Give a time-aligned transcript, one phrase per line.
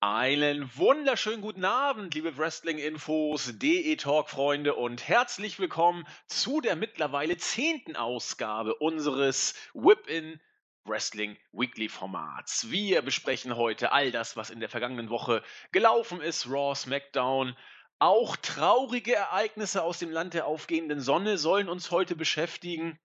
[0.00, 8.76] Einen wunderschönen guten Abend, liebe Wrestling-Infos, DE-Talk-Freunde und herzlich willkommen zu der mittlerweile zehnten Ausgabe
[8.76, 10.40] unseres Whip-In
[10.84, 12.70] Wrestling Weekly Formats.
[12.70, 15.42] Wir besprechen heute all das, was in der vergangenen Woche
[15.72, 17.56] gelaufen ist, Raw, SmackDown.
[17.98, 23.00] Auch traurige Ereignisse aus dem Land der aufgehenden Sonne sollen uns heute beschäftigen.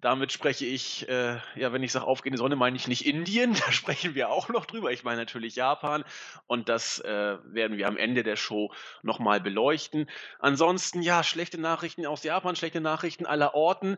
[0.00, 3.72] Damit spreche ich, äh, ja, wenn ich sage aufgehende Sonne, meine ich nicht Indien, da
[3.72, 4.92] sprechen wir auch noch drüber.
[4.92, 6.04] Ich meine natürlich Japan
[6.46, 8.72] und das äh, werden wir am Ende der Show
[9.02, 10.08] nochmal beleuchten.
[10.38, 13.96] Ansonsten, ja, schlechte Nachrichten aus Japan, schlechte Nachrichten aller Orten.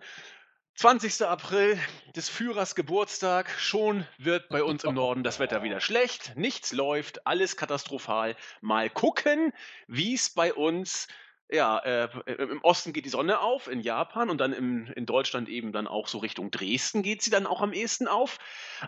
[0.77, 1.27] 20.
[1.27, 1.79] April
[2.17, 3.51] des Führers Geburtstag.
[3.59, 6.33] Schon wird bei uns im Norden das Wetter wieder schlecht.
[6.37, 8.35] Nichts läuft, alles katastrophal.
[8.63, 9.53] Mal gucken,
[9.89, 11.07] wie es bei uns
[11.53, 15.49] ja, äh, im Osten geht die Sonne auf, in Japan und dann im, in Deutschland
[15.49, 18.39] eben dann auch so Richtung Dresden geht sie dann auch am ehesten auf.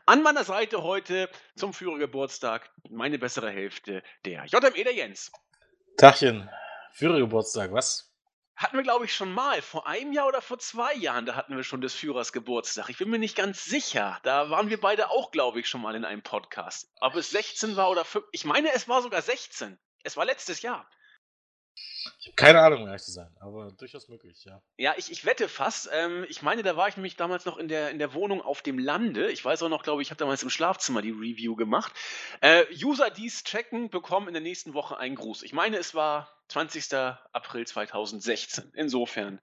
[0.07, 5.33] An meiner Seite heute zum Führergeburtstag meine bessere Hälfte, der JME, der Jens.
[5.97, 6.48] Tachchen,
[6.92, 8.12] Führergeburtstag, was?
[8.55, 9.61] Hatten wir, glaube ich, schon mal.
[9.61, 12.91] Vor einem Jahr oder vor zwei Jahren, da hatten wir schon des Führers Geburtstag.
[12.91, 14.20] Ich bin mir nicht ganz sicher.
[14.23, 16.92] Da waren wir beide auch, glaube ich, schon mal in einem Podcast.
[17.01, 18.25] Ob es 16 war oder 5.
[18.31, 19.79] Ich meine, es war sogar 16.
[20.05, 20.89] Es war letztes Jahr.
[22.19, 24.61] Ich habe keine Ahnung, um ehrlich zu sein, aber durchaus möglich, ja.
[24.77, 25.89] Ja, ich, ich wette fast.
[25.92, 28.62] Ähm, ich meine, da war ich nämlich damals noch in der, in der Wohnung auf
[28.62, 29.31] dem Lande.
[29.31, 31.92] Ich weiß auch noch, glaube ich, ich habe damals im Schlafzimmer die Review gemacht.
[32.41, 35.42] Äh, User, die es checken, bekommen in der nächsten Woche einen Gruß.
[35.42, 36.95] Ich meine, es war 20.
[37.33, 38.73] April 2016.
[38.75, 39.41] Insofern,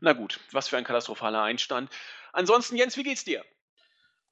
[0.00, 1.90] na gut, was für ein katastrophaler Einstand.
[2.32, 3.44] Ansonsten, Jens, wie geht's dir?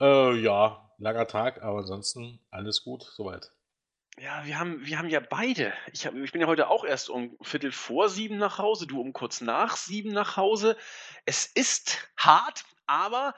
[0.00, 3.53] Äh, ja, langer Tag, aber ansonsten alles gut, soweit.
[4.20, 5.73] Ja, wir haben, wir haben ja beide.
[5.93, 9.01] Ich, hab, ich bin ja heute auch erst um Viertel vor sieben nach Hause, du
[9.01, 10.77] um kurz nach sieben nach Hause.
[11.25, 13.35] Es ist hart, aber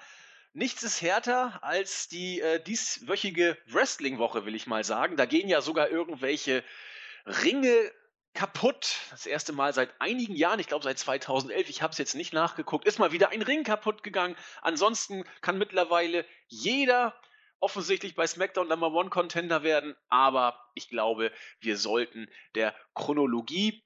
[0.53, 5.17] nichts ist härter als die äh, dieswöchige Wrestling-Woche, will ich mal sagen.
[5.17, 6.63] Da gehen ja sogar irgendwelche
[7.25, 7.91] Ringe
[8.35, 8.97] kaputt.
[9.11, 12.35] Das erste Mal seit einigen Jahren, ich glaube seit 2011, ich habe es jetzt nicht
[12.35, 14.36] nachgeguckt, ist mal wieder ein Ring kaputt gegangen.
[14.61, 17.19] Ansonsten kann mittlerweile jeder
[17.61, 23.84] offensichtlich bei SmackDown Number One Contender werden, aber ich glaube, wir sollten der Chronologie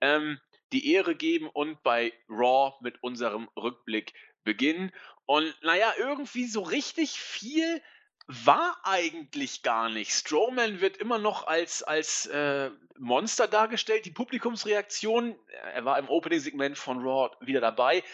[0.00, 0.40] ähm,
[0.72, 4.92] die Ehre geben und bei Raw mit unserem Rückblick beginnen.
[5.26, 7.82] Und naja, irgendwie so richtig viel
[8.26, 10.12] war eigentlich gar nicht.
[10.12, 14.04] Strowman wird immer noch als, als äh, Monster dargestellt.
[14.04, 15.36] Die Publikumsreaktionen,
[15.74, 18.04] er war im Opening-Segment von Raw wieder dabei,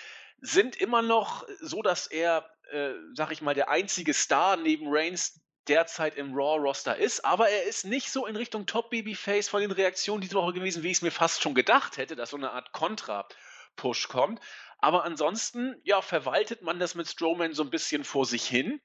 [0.41, 5.41] sind immer noch so, dass er äh, sag ich mal, der einzige Star neben Reigns
[5.69, 10.21] derzeit im Raw-Roster ist, aber er ist nicht so in Richtung Top-Babyface von den Reaktionen
[10.21, 12.73] diese Woche gewesen, wie ich es mir fast schon gedacht hätte, dass so eine Art
[12.73, 14.41] Kontra-Push kommt.
[14.79, 18.81] Aber ansonsten, ja, verwaltet man das mit Strowman so ein bisschen vor sich hin.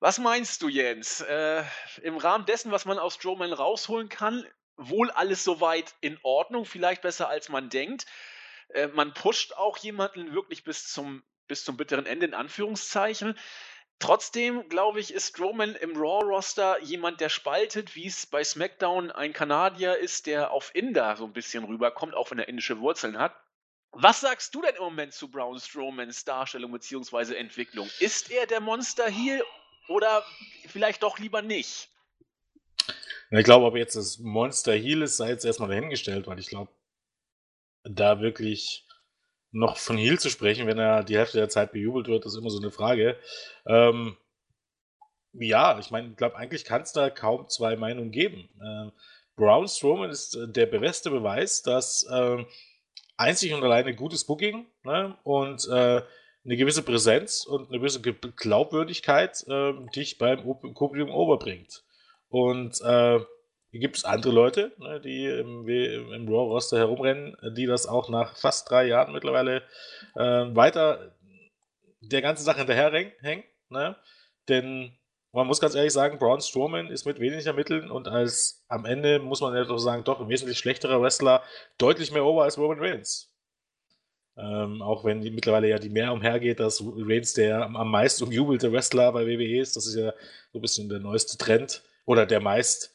[0.00, 1.20] Was meinst du, Jens?
[1.22, 1.64] Äh,
[2.02, 4.44] Im Rahmen dessen, was man aus Strowman rausholen kann,
[4.76, 8.06] wohl alles soweit in Ordnung, vielleicht besser als man denkt.
[8.70, 13.38] Äh, man pusht auch jemanden wirklich bis zum bis zum bitteren Ende in Anführungszeichen.
[13.98, 19.32] Trotzdem, glaube ich, ist Strowman im Raw-Roster jemand, der spaltet, wie es bei SmackDown ein
[19.32, 23.34] Kanadier ist, der auf Inder so ein bisschen rüberkommt, auch wenn er indische Wurzeln hat.
[23.92, 27.36] Was sagst du denn im Moment zu Braun Strowmans Darstellung bzw.
[27.36, 27.88] Entwicklung?
[28.00, 29.42] Ist er der Monster Heel
[29.88, 30.24] oder
[30.66, 31.88] vielleicht doch lieber nicht?
[33.30, 36.72] Ich glaube, ob jetzt das Monster Heel ist, sei jetzt erstmal dahingestellt, weil ich glaube,
[37.84, 38.86] da wirklich
[39.54, 42.50] noch von Heal zu sprechen, wenn er die Hälfte der Zeit bejubelt wird, ist immer
[42.50, 43.16] so eine Frage.
[43.66, 44.16] Ähm,
[45.32, 48.48] ja, ich meine, ich glaube, eigentlich kann es da kaum zwei Meinungen geben.
[48.60, 48.92] Ähm,
[49.36, 52.44] Braun Strowman ist äh, der beste Beweis, dass äh,
[53.16, 56.02] einzig und alleine gutes Booking ne, und äh,
[56.44, 60.42] eine gewisse Präsenz und eine gewisse Glaubwürdigkeit äh, dich beim
[60.74, 61.84] Publikum overbringt.
[62.28, 63.20] Und äh,
[63.80, 68.70] gibt es andere Leute, ne, die im, im Raw-Roster herumrennen, die das auch nach fast
[68.70, 69.62] drei Jahren mittlerweile
[70.14, 70.20] äh,
[70.54, 71.14] weiter
[72.00, 73.44] der ganzen Sache hinterherhängen.
[73.68, 73.96] Ne?
[74.48, 74.92] Denn
[75.32, 79.18] man muss ganz ehrlich sagen, Braun Strowman ist mit weniger Mitteln und als am Ende
[79.18, 81.42] muss man ja doch sagen, doch ein wesentlich schlechterer Wrestler,
[81.76, 83.32] deutlich mehr over als Roman Reigns.
[84.36, 88.22] Ähm, auch wenn die mittlerweile ja die mehr umhergeht, dass Reigns der am, am meist
[88.22, 89.76] umjubelte Wrestler bei WWE ist.
[89.76, 90.12] Das ist ja
[90.52, 92.93] so ein bisschen der neueste Trend oder der meist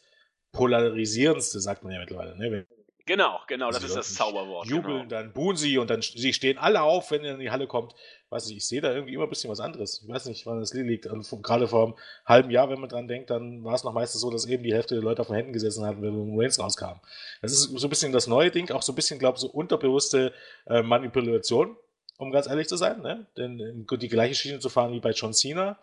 [0.52, 2.38] polarisierendste, sagt man ja mittlerweile.
[2.38, 2.66] Ne?
[3.10, 4.68] Genau, genau, das ist das Zauberwort.
[4.68, 5.10] Jubeln, genau.
[5.10, 7.96] dann buhen sie und dann sie stehen alle auf, wenn er in die Halle kommt.
[8.30, 10.04] Weiß nicht, ich sehe da irgendwie immer ein bisschen was anderes.
[10.04, 11.08] Ich weiß nicht, wann das liegt.
[11.08, 11.96] Also, gerade vor einem
[12.28, 14.76] halben Jahr, wenn man dran denkt, dann war es noch meistens so, dass eben die
[14.76, 17.00] Hälfte der Leute auf den Händen gesessen hatten, wenn Reigns rauskam.
[17.42, 19.48] Das ist so ein bisschen das neue Ding, auch so ein bisschen, glaube ich, so
[19.48, 20.32] unterbewusste
[20.68, 21.78] äh, Manipulation,
[22.20, 23.02] um ganz ehrlich zu sein.
[23.02, 23.26] Ne?
[23.38, 25.80] Denn die gleiche Schiene zu fahren wie bei John Cena.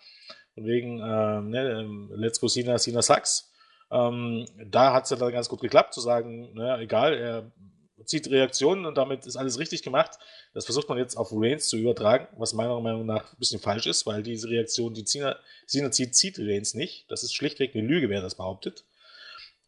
[0.55, 3.51] Von wegen, äh, ne, ähm, Let's go Cena, Cena sucks
[3.91, 7.53] Ähm, da hat es ja dann ganz gut geklappt, zu sagen, naja, egal, er
[8.05, 10.19] zieht Reaktionen und damit ist alles richtig gemacht.
[10.55, 13.87] Das versucht man jetzt auf Reigns zu übertragen, was meiner Meinung nach ein bisschen falsch
[13.87, 15.37] ist, weil diese Reaktion, die Cena,
[15.67, 17.11] Cena zieht, zieht Reigns nicht.
[17.11, 18.85] Das ist schlichtweg eine Lüge, wer das behauptet.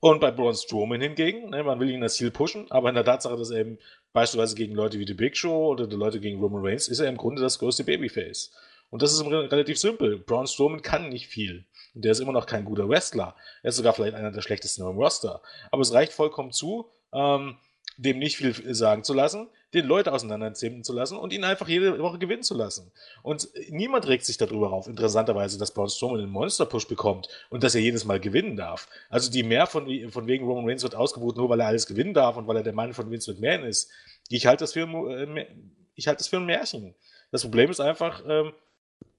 [0.00, 3.04] Und bei Braun Strowman hingegen, ne, man will ihn als Ziel pushen, aber in der
[3.04, 3.78] Tatsache, dass er eben
[4.12, 7.08] beispielsweise gegen Leute wie The Big Show oder die Leute gegen Roman Reigns, ist er
[7.08, 8.52] im Grunde das größte Babyface.
[8.90, 10.18] Und das ist relativ simpel.
[10.18, 11.64] Braun Strowman kann nicht viel.
[11.94, 13.34] Und der ist immer noch kein guter Wrestler.
[13.62, 15.42] Er ist sogar vielleicht einer der schlechtesten im Roster.
[15.70, 17.56] Aber es reicht vollkommen zu, ähm,
[17.96, 21.98] dem nicht viel sagen zu lassen, den Leute auseinanderziehen zu lassen und ihn einfach jede
[21.98, 22.90] Woche gewinnen zu lassen.
[23.22, 27.74] Und niemand regt sich darüber auf, interessanterweise, dass Braun Strowman einen Monster-Push bekommt und dass
[27.74, 28.88] er jedes Mal gewinnen darf.
[29.10, 32.14] Also die mehr von, von wegen Roman Reigns wird ausgebucht, nur weil er alles gewinnen
[32.14, 33.90] darf und weil er der Mann von Vince McMahon ist.
[34.28, 35.46] Ich halte das für, äh,
[35.94, 36.94] ich das für ein Märchen.
[37.30, 38.52] Das Problem ist einfach, ähm,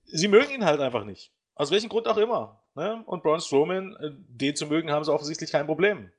[0.06, 1.32] sie mögen ihn halt einfach nicht.
[1.60, 2.64] Aus welchem Grund auch immer.
[2.74, 3.04] Ne?
[3.06, 6.10] Und Braun Strowman, äh, den zu mögen, haben sie offensichtlich kein Problem.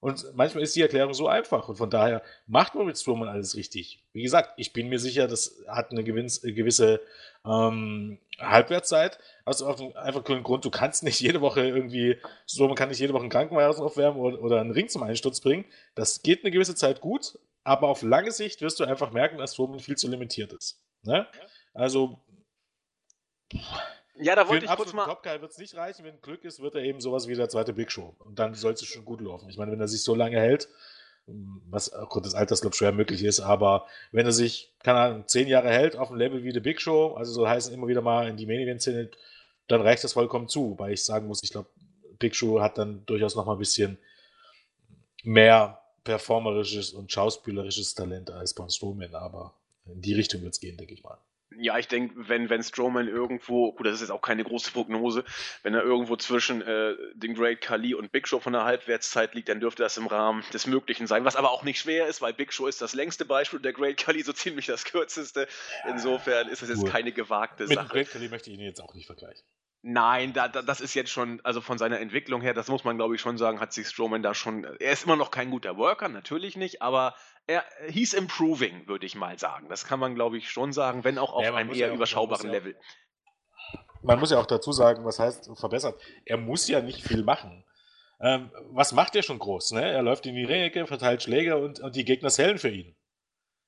[0.00, 1.68] Und manchmal ist die Erklärung so einfach.
[1.68, 4.04] Und von daher macht man mit Strowman alles richtig.
[4.12, 7.00] Wie gesagt, ich bin mir sicher, das hat eine äh, gewisse
[7.46, 9.20] ähm, Halbwertszeit.
[9.44, 12.18] Also auf den einfachen Grund, du kannst nicht jede Woche irgendwie,
[12.48, 15.64] Strowman kann nicht jede Woche einen Krankenwagen aufwärmen oder, oder einen Ring zum Einsturz bringen.
[15.94, 19.54] Das geht eine gewisse Zeit gut, aber auf lange Sicht wirst du einfach merken, dass
[19.54, 20.82] Strowman viel zu limitiert ist.
[21.04, 21.28] Ne?
[21.72, 22.18] Also
[24.22, 25.04] ja, da wollte ich kurz mal.
[25.04, 26.04] Top Guy wird es nicht reichen.
[26.04, 28.14] Wenn Glück ist, wird er eben sowas wie der zweite Big Show.
[28.18, 29.48] Und dann soll es schon gut laufen.
[29.48, 30.68] Ich meine, wenn er sich so lange hält,
[31.26, 35.28] was aufgrund des Alters, glaube ich, schwer möglich ist, aber wenn er sich, keine Ahnung,
[35.28, 38.02] zehn Jahre hält auf dem Level wie The Big Show, also so heißen immer wieder
[38.02, 39.10] mal in die Main Event Szene,
[39.68, 40.74] dann reicht das vollkommen zu.
[40.78, 41.68] Weil ich sagen muss, ich glaube,
[42.18, 43.98] Big Show hat dann durchaus noch mal ein bisschen
[45.22, 49.54] mehr performerisches und schauspielerisches Talent als Braun Strowman, aber
[49.86, 51.18] in die Richtung wird es gehen, denke ich mal.
[51.58, 55.24] Ja, ich denke, wenn, wenn Strowman irgendwo, gut, das ist jetzt auch keine große Prognose,
[55.62, 59.48] wenn er irgendwo zwischen äh, den Great Khali und Big Show von der Halbwertszeit liegt,
[59.48, 62.32] dann dürfte das im Rahmen des Möglichen sein, was aber auch nicht schwer ist, weil
[62.32, 65.48] Big Show ist das längste Beispiel und der Great Khali so ziemlich das kürzeste.
[65.88, 67.84] Insofern ist das jetzt keine gewagte Mit Sache.
[67.84, 69.44] Mit Great Khali möchte ich ihn jetzt auch nicht vergleichen.
[69.84, 72.96] Nein, da, da, das ist jetzt schon, also von seiner Entwicklung her, das muss man
[72.96, 75.76] glaube ich schon sagen, hat sich Strowman da schon, er ist immer noch kein guter
[75.76, 77.16] Worker, natürlich nicht, aber
[77.46, 79.68] er, he's improving, würde ich mal sagen.
[79.68, 81.96] Das kann man glaube ich schon sagen, wenn auch auf ja, einem eher ja auch,
[81.96, 82.76] überschaubaren ja Level.
[84.02, 86.00] Man muss ja auch dazu sagen, was heißt verbessert.
[86.24, 87.64] Er muss ja nicht viel machen.
[88.20, 89.72] Ähm, was macht er schon groß?
[89.72, 89.90] Ne?
[89.90, 92.94] Er läuft in die Ringecke, verteilt Schläge und, und die Gegner zählen für ihn.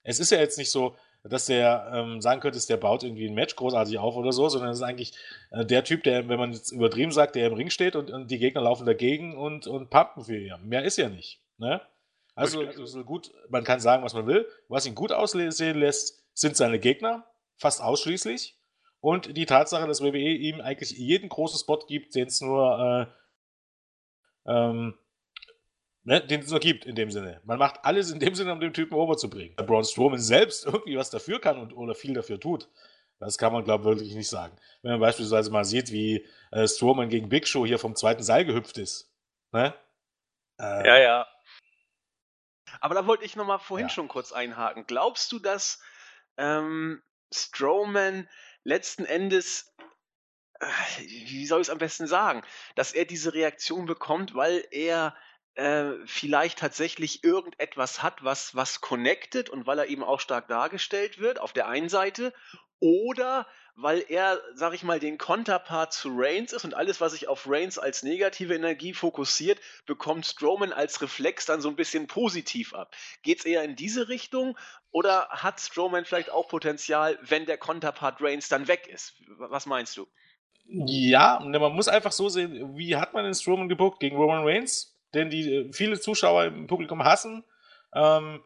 [0.03, 3.35] Es ist ja jetzt nicht so, dass der ähm, sagen könnte, der baut irgendwie ein
[3.35, 5.15] Match großartig auf oder so, sondern es ist eigentlich
[5.50, 8.31] äh, der Typ, der, wenn man jetzt übertrieben sagt, der im Ring steht und, und
[8.31, 10.55] die Gegner laufen dagegen und, und pumpen für ihn.
[10.65, 11.41] Mehr ist ja nicht.
[11.56, 11.81] Ne?
[12.35, 14.49] Also, also gut, man kann sagen, was man will.
[14.69, 17.27] Was ihn gut aussehen lässt, sind seine Gegner,
[17.57, 18.59] fast ausschließlich.
[19.01, 23.09] Und die Tatsache, dass WWE ihm eigentlich jeden großen Spot gibt, den es nur
[24.47, 24.95] äh, ähm,
[26.05, 27.41] ne, den es noch gibt in dem Sinne.
[27.45, 29.57] Man macht alles in dem Sinne, um den Typen overzubringen.
[29.57, 32.69] Braun Strowman selbst irgendwie was dafür kann und oder viel dafür tut,
[33.19, 34.57] das kann man, glaube ich, wirklich nicht sagen.
[34.83, 38.45] Wenn man beispielsweise mal sieht, wie äh, Strowman gegen Big Show hier vom zweiten Seil
[38.45, 39.13] gehüpft ist.
[39.53, 39.75] Ne?
[40.59, 41.27] Äh, ja, ja.
[42.85, 43.95] Aber da wollte ich noch mal vorhin ja.
[43.95, 44.87] schon kurz einhaken.
[44.87, 45.81] Glaubst du, dass
[46.37, 47.03] ähm,
[47.33, 48.29] Strowman
[48.63, 49.75] letzten Endes
[50.61, 50.67] äh,
[50.99, 52.43] wie soll ich es am besten sagen,
[52.75, 55.17] dass er diese Reaktion bekommt, weil er
[55.55, 61.19] äh, vielleicht tatsächlich irgendetwas hat, was, was connected und weil er eben auch stark dargestellt
[61.19, 62.35] wird, auf der einen Seite,
[62.81, 67.27] oder weil er, sag ich mal, den Konterpart zu Reigns ist und alles, was sich
[67.29, 72.73] auf Reigns als negative Energie fokussiert, bekommt Strowman als Reflex dann so ein bisschen positiv
[72.75, 72.95] ab.
[73.23, 74.57] Geht's eher in diese Richtung
[74.93, 79.15] oder hat Strowman vielleicht auch Potenzial, wenn der Konterpart Reigns dann weg ist?
[79.39, 80.07] Was meinst du?
[80.67, 84.45] Ja, ne, man muss einfach so sehen, wie hat man den Strowman gebuckt gegen Roman
[84.45, 84.95] Reigns?
[85.15, 87.45] den die äh, viele Zuschauer im Publikum hassen,
[87.95, 88.43] ähm,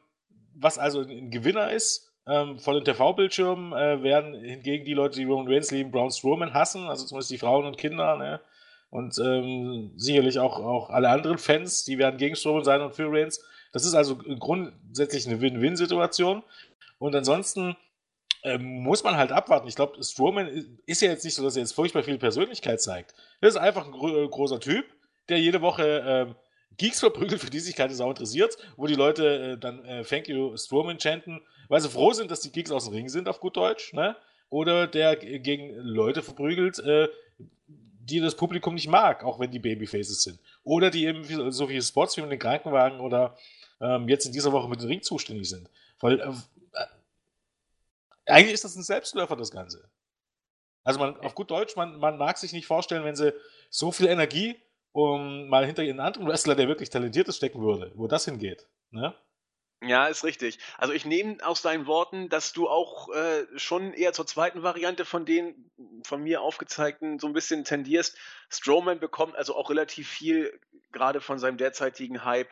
[0.54, 2.07] was also ein Gewinner ist.
[2.28, 6.52] Ähm, von den TV-Bildschirmen äh, werden hingegen die Leute, die Roman Reigns lieben, Braun Strowman
[6.52, 8.40] hassen, also zumindest die Frauen und Kinder, ne?
[8.90, 13.10] Und ähm, sicherlich auch, auch alle anderen Fans, die werden gegen Strowman sein und für
[13.10, 13.42] Reigns.
[13.72, 16.42] Das ist also grundsätzlich eine Win-Win-Situation.
[16.98, 17.76] Und ansonsten
[18.44, 19.68] ähm, muss man halt abwarten.
[19.68, 23.14] Ich glaube, Strowman ist ja jetzt nicht so, dass er jetzt furchtbar viel Persönlichkeit zeigt.
[23.40, 24.86] Er ist einfach ein gro großer Typ,
[25.28, 26.34] der jede Woche ähm,
[26.76, 30.28] Geeks verprügelt, für die sich keine Sau interessiert, wo die Leute äh, dann äh, Thank
[30.28, 33.40] you Strowman chanten, weil sie froh sind, dass die Geeks aus dem Ring sind, auf
[33.40, 34.16] gut Deutsch, ne?
[34.50, 37.08] Oder der gegen Leute verprügelt, äh,
[37.68, 40.40] die das Publikum nicht mag, auch wenn die Babyfaces sind.
[40.64, 43.36] Oder die eben so viele Spots wie mit den Krankenwagen oder
[43.80, 45.68] ähm, jetzt in dieser Woche mit dem Ring zuständig sind.
[46.00, 46.32] Weil äh,
[48.24, 49.90] eigentlich ist das ein Selbstläufer, das Ganze.
[50.84, 53.34] Also man, auf gut Deutsch, man, man mag sich nicht vorstellen, wenn sie
[53.68, 54.56] so viel Energie
[54.98, 58.66] um mal hinter einen anderen Wrestler, der wirklich talentiert ist, stecken würde, wo das hingeht.
[58.90, 59.14] Ne?
[59.80, 60.58] Ja, ist richtig.
[60.76, 65.04] Also ich nehme aus deinen Worten, dass du auch äh, schon eher zur zweiten Variante
[65.04, 65.70] von den
[66.02, 68.18] von mir aufgezeigten so ein bisschen tendierst.
[68.48, 70.58] Strowman bekommt also auch relativ viel,
[70.90, 72.50] gerade von seinem derzeitigen Hype,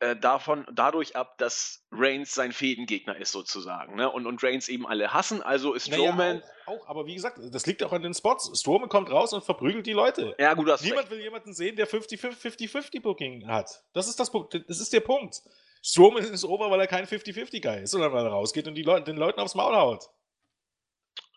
[0.00, 3.96] äh, davon, dadurch ab, dass Reigns sein Fädengegner ist sozusagen.
[3.96, 4.10] Ne?
[4.10, 6.38] Und, und Reigns eben alle hassen, also ist Strowman...
[6.38, 8.50] Naja, auch, auch, aber wie gesagt, das liegt auch an den Spots.
[8.60, 10.34] Strowman kommt raus und verprügelt die Leute.
[10.38, 11.10] Ja, gut, das Niemand recht.
[11.10, 13.82] will jemanden sehen, der 50-50 Booking hat.
[13.92, 14.30] Das ist das.
[14.30, 15.42] Das ist der Punkt.
[15.82, 19.04] Strowman ist over, weil er kein 50-50-Guy ist, sondern weil er rausgeht und die Leute,
[19.04, 20.10] den Leuten aufs Maul haut.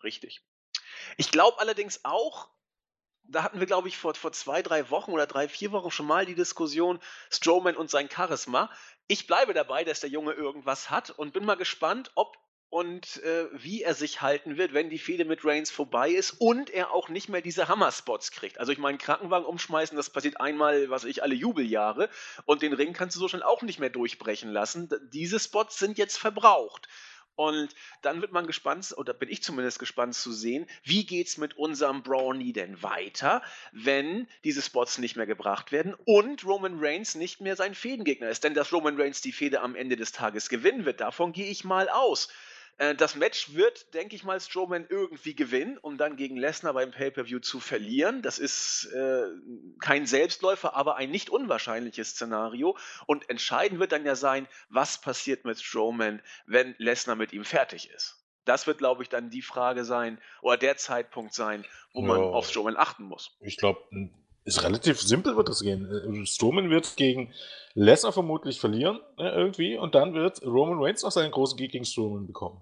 [0.02, 0.42] Richtig.
[1.16, 2.48] Ich glaube allerdings auch,
[3.32, 6.06] da hatten wir, glaube ich, vor, vor zwei, drei Wochen oder drei, vier Wochen schon
[6.06, 8.70] mal die Diskussion Strowman und sein Charisma.
[9.08, 12.36] Ich bleibe dabei, dass der Junge irgendwas hat und bin mal gespannt, ob
[12.72, 16.70] und äh, wie er sich halten wird, wenn die Fehde mit Reigns vorbei ist und
[16.70, 18.58] er auch nicht mehr diese Hammer-Spots kriegt.
[18.58, 22.08] Also ich meine, Krankenwagen umschmeißen, das passiert einmal, was ich, alle Jubeljahre
[22.46, 24.88] und den Ring kannst du so schnell auch nicht mehr durchbrechen lassen.
[25.12, 26.88] Diese Spots sind jetzt verbraucht.
[27.34, 31.56] Und dann wird man gespannt, oder bin ich zumindest gespannt zu sehen, wie geht's mit
[31.56, 37.40] unserem Brownie denn weiter, wenn diese Spots nicht mehr gebracht werden und Roman Reigns nicht
[37.40, 38.44] mehr sein Fädengegner ist.
[38.44, 41.64] Denn dass Roman Reigns die Fehde am Ende des Tages gewinnen wird, davon gehe ich
[41.64, 42.28] mal aus.
[42.78, 46.90] Äh, das Match wird, denke ich mal, Strowman irgendwie gewinnen, um dann gegen Lesnar beim
[46.90, 48.22] Pay-Per-View zu verlieren.
[48.22, 49.24] Das ist äh,
[49.80, 52.76] kein Selbstläufer, aber ein nicht unwahrscheinliches Szenario.
[53.06, 57.90] Und entscheidend wird dann ja sein, was passiert mit Strowman, wenn Lesnar mit ihm fertig
[57.90, 58.18] ist.
[58.44, 61.64] Das wird, glaube ich, dann die Frage sein oder der Zeitpunkt sein,
[61.94, 63.36] wo ja, man auf Strowman achten muss.
[63.40, 63.80] Ich glaube,
[64.44, 66.22] ist relativ simpel wird das gehen.
[66.22, 67.32] Äh, Strowman wird gegen
[67.74, 71.84] Lesnar vermutlich verlieren, ne, irgendwie, und dann wird Roman Reigns noch seinen großen Gegner gegen
[71.84, 72.60] Strowman bekommen.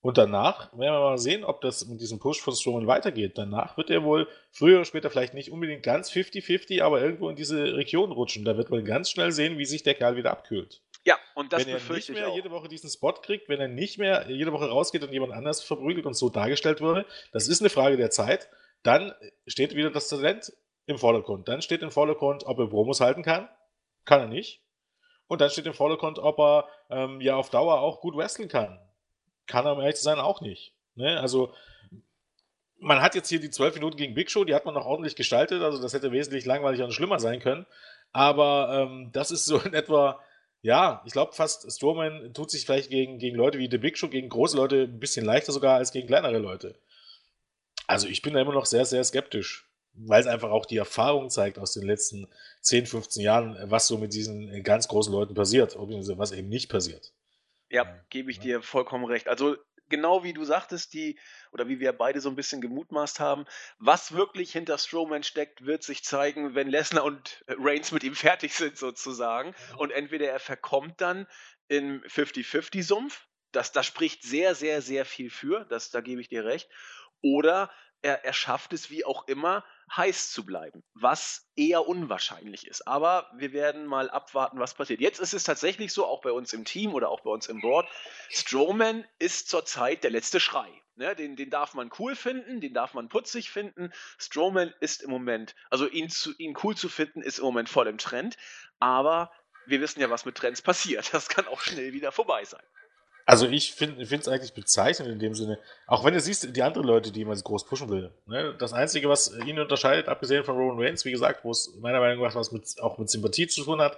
[0.00, 3.38] Und danach werden wir mal sehen, ob das mit diesem Push von Strowman weitergeht.
[3.38, 7.36] Danach wird er wohl früher oder später vielleicht nicht unbedingt ganz 50-50, aber irgendwo in
[7.36, 8.44] diese Region rutschen.
[8.44, 10.82] Da wird man ganz schnell sehen, wie sich der Kerl wieder abkühlt.
[11.04, 13.98] Ja, und das wenn er nicht mehr jede Woche diesen Spot kriegt, wenn er nicht
[13.98, 17.70] mehr jede Woche rausgeht und jemand anders verprügelt und so dargestellt wurde, das ist eine
[17.70, 18.48] Frage der Zeit,
[18.82, 19.12] dann
[19.46, 20.52] steht wieder das Talent
[20.92, 21.48] im Vordergrund.
[21.48, 23.48] Dann steht im Vordergrund, ob er Promos halten kann.
[24.04, 24.62] Kann er nicht.
[25.26, 28.78] Und dann steht im Vordergrund, ob er ähm, ja auf Dauer auch gut wresteln kann.
[29.46, 30.74] Kann er, um ehrlich zu sein, auch nicht.
[30.94, 31.18] Ne?
[31.18, 31.54] Also,
[32.78, 35.16] man hat jetzt hier die zwölf Minuten gegen Big Show, die hat man noch ordentlich
[35.16, 35.62] gestaltet.
[35.62, 37.66] Also, das hätte wesentlich langweiliger und schlimmer sein können.
[38.12, 40.20] Aber ähm, das ist so in etwa,
[40.60, 44.08] ja, ich glaube fast, Strowman tut sich vielleicht gegen, gegen Leute wie The Big Show,
[44.08, 46.78] gegen große Leute ein bisschen leichter sogar als gegen kleinere Leute.
[47.86, 51.30] Also, ich bin da immer noch sehr, sehr skeptisch weil es einfach auch die Erfahrung
[51.30, 52.26] zeigt aus den letzten
[52.62, 57.12] 10, 15 Jahren, was so mit diesen ganz großen Leuten passiert, was eben nicht passiert.
[57.68, 59.28] Ja, gebe ich dir vollkommen recht.
[59.28, 59.56] Also
[59.92, 61.18] genau wie du sagtest, die,
[61.52, 63.44] oder wie wir beide so ein bisschen gemutmaßt haben,
[63.78, 68.54] was wirklich hinter Strowman steckt, wird sich zeigen, wenn Lesnar und Reigns mit ihm fertig
[68.54, 69.54] sind, sozusagen.
[69.76, 71.28] Und entweder er verkommt dann
[71.68, 76.44] im 50-50-Sumpf, das, das spricht sehr, sehr, sehr viel für, das, da gebe ich dir
[76.44, 76.68] recht.
[77.20, 77.70] Oder
[78.00, 79.64] er, er schafft es, wie auch immer,
[79.96, 82.86] heiß zu bleiben, was eher unwahrscheinlich ist.
[82.86, 85.00] Aber wir werden mal abwarten, was passiert.
[85.00, 87.60] Jetzt ist es tatsächlich so, auch bei uns im Team oder auch bei uns im
[87.60, 87.88] Board,
[88.30, 90.70] Strowman ist zurzeit der letzte Schrei.
[90.94, 93.92] Ne, den, den darf man cool finden, den darf man putzig finden.
[94.18, 97.86] Strowman ist im Moment, also ihn, zu, ihn cool zu finden, ist im Moment voll
[97.86, 98.36] im Trend.
[98.78, 99.30] Aber
[99.66, 101.12] wir wissen ja, was mit Trends passiert.
[101.12, 102.62] Das kann auch schnell wieder vorbei sein.
[103.32, 106.86] Also ich finde es eigentlich bezeichnend in dem Sinne, auch wenn du siehst, die anderen
[106.86, 108.12] Leute, die man groß pushen will.
[108.26, 108.54] Ne?
[108.58, 112.22] Das Einzige, was ihn unterscheidet, abgesehen von Roman Reigns, wie gesagt, wo es meiner Meinung
[112.22, 113.94] nach was mit, auch mit Sympathie zu tun hat,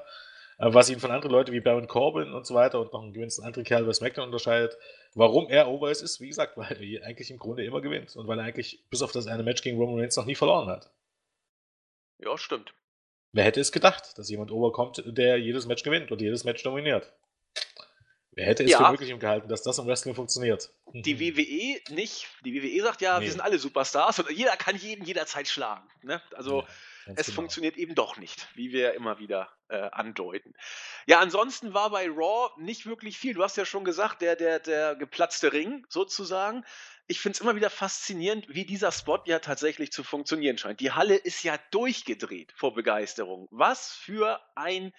[0.59, 3.13] äh, was ihn von anderen Leuten wie Baron Corbin und so weiter und noch einen
[3.13, 4.79] gewissen anderen Kerl bei SmackDown unterscheidet,
[5.15, 8.29] warum er over ist, ist, wie gesagt, weil er eigentlich im Grunde immer gewinnt und
[8.29, 10.93] weil er eigentlich bis auf das eine Match gegen Roman Reigns noch nie verloren hat.
[12.19, 12.73] Ja, stimmt.
[13.33, 17.13] Wer hätte es gedacht, dass jemand overkommt, der jedes Match gewinnt und jedes Match dominiert?
[18.35, 18.79] Wer hätte es ja.
[18.79, 20.71] für möglich gehalten, dass das im Wrestling funktioniert?
[20.93, 22.29] Die WWE nicht.
[22.45, 23.25] Die WWE sagt ja, nee.
[23.25, 25.89] wir sind alle Superstars und jeder kann jeden jederzeit schlagen.
[26.03, 26.21] Ne?
[26.35, 26.69] Also ja,
[27.17, 27.37] es genau.
[27.37, 30.55] funktioniert eben doch nicht, wie wir immer wieder äh, andeuten.
[31.07, 33.35] Ja, ansonsten war bei Raw nicht wirklich viel.
[33.35, 36.65] Du hast ja schon gesagt, der, der, der geplatzte Ring sozusagen.
[37.07, 40.81] Ich finde es immer wieder faszinierend, wie dieser Spot ja tatsächlich zu funktionieren scheint.
[40.81, 43.47] Die Halle ist ja durchgedreht vor Begeisterung.
[43.51, 44.93] Was für ein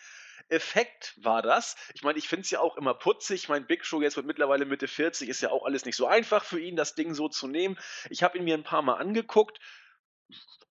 [0.49, 1.75] Effekt war das.
[1.93, 3.49] Ich meine, ich finde es ja auch immer putzig.
[3.49, 6.43] Mein Big Show jetzt mit mittlerweile Mitte 40 ist ja auch alles nicht so einfach
[6.43, 7.77] für ihn, das Ding so zu nehmen.
[8.09, 9.59] Ich habe ihn mir ein paar Mal angeguckt.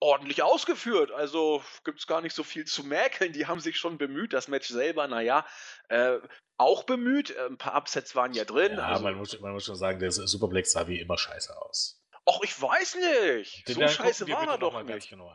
[0.01, 3.33] Ordentlich ausgeführt, also gibt es gar nicht so viel zu mäkeln.
[3.33, 4.33] Die haben sich schon bemüht.
[4.33, 5.47] Das Match selber, naja,
[5.89, 6.19] äh,
[6.59, 7.31] auch bemüht.
[7.31, 8.73] Äh, ein paar Upsets waren ja drin.
[8.73, 12.03] Ja, also, man, muss, man muss schon sagen, der Superplex sah wie immer scheiße aus.
[12.27, 13.69] Ach, ich weiß nicht.
[13.69, 15.09] Den so scheiße war er doch nicht.
[15.09, 15.33] Genau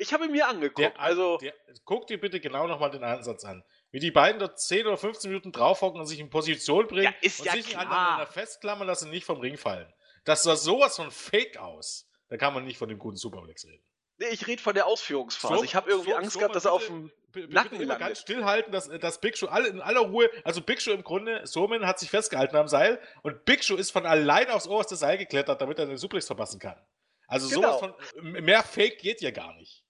[0.00, 0.78] Ich habe ihn mir angeguckt.
[0.78, 1.52] Der, also, der,
[1.84, 3.62] guck dir bitte genau nochmal den Ansatz an.
[3.90, 7.28] Wie die beiden dort 10 oder 15 Minuten draufhocken und sich in Position bringen Ja,
[7.38, 7.82] und ja sich klar.
[7.86, 9.92] aneinander festklammern, dass sie nicht vom Ring fallen.
[10.24, 12.08] Das sah sowas von fake aus.
[12.28, 13.82] Da kann man nicht von dem guten Superplex reden.
[14.18, 15.56] nee, ich rede von der Ausführungsphase.
[15.58, 17.10] So- ich habe irgendwie so- Angst so gehabt, dass er auf dem.
[17.48, 17.98] Nacken bitte landet.
[18.00, 21.46] ganz stillhalten, dass, dass Big Show alle, in aller Ruhe, also Big Show im Grunde,
[21.46, 25.16] Soman hat sich festgehalten am Seil und Big Show ist von allein aufs oberste Seil
[25.16, 26.74] geklettert, damit er den Suplex verpassen kann.
[27.28, 27.78] Also Genau.
[27.78, 29.84] sowas von, mehr Fake geht ja gar nicht.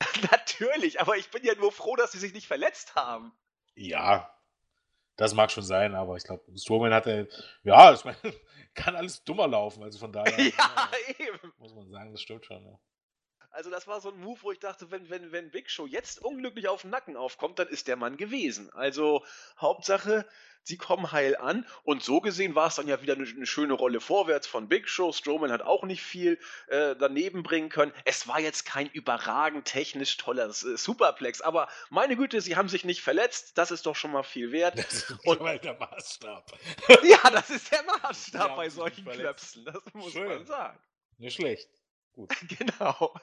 [0.30, 3.32] Natürlich, aber ich bin ja nur froh, dass sie sich nicht verletzt haben.
[3.74, 4.34] Ja,
[5.16, 7.28] das mag schon sein, aber ich glaube, Strowman hatte,
[7.62, 8.18] ja, ich meine,
[8.74, 11.52] kann alles dummer laufen, also von daher ja, eben.
[11.58, 12.64] muss man sagen, das stimmt schon.
[12.64, 12.78] Ja.
[13.52, 16.22] Also das war so ein Move, wo ich dachte, wenn, wenn, wenn Big Show jetzt
[16.22, 18.70] unglücklich auf den Nacken aufkommt, dann ist der Mann gewesen.
[18.72, 19.24] Also
[19.60, 20.24] Hauptsache,
[20.62, 21.66] sie kommen heil an.
[21.82, 24.88] Und so gesehen war es dann ja wieder eine, eine schöne Rolle vorwärts von Big
[24.88, 25.10] Show.
[25.12, 26.38] Strowman hat auch nicht viel
[26.68, 27.92] äh, daneben bringen können.
[28.04, 32.84] Es war jetzt kein überragend technisch toller äh, Superplex, aber meine Güte, sie haben sich
[32.84, 33.58] nicht verletzt.
[33.58, 34.78] Das ist doch schon mal viel wert.
[34.78, 36.52] Das ist Und- mittlerweile der Maßstab.
[37.02, 39.64] ja, das ist der Maßstab bei solchen nicht Klöpsen.
[39.64, 40.28] Das muss Schön.
[40.28, 40.78] man sagen.
[41.18, 41.68] Nicht schlecht.
[42.12, 42.30] Gut.
[42.58, 43.14] Genau.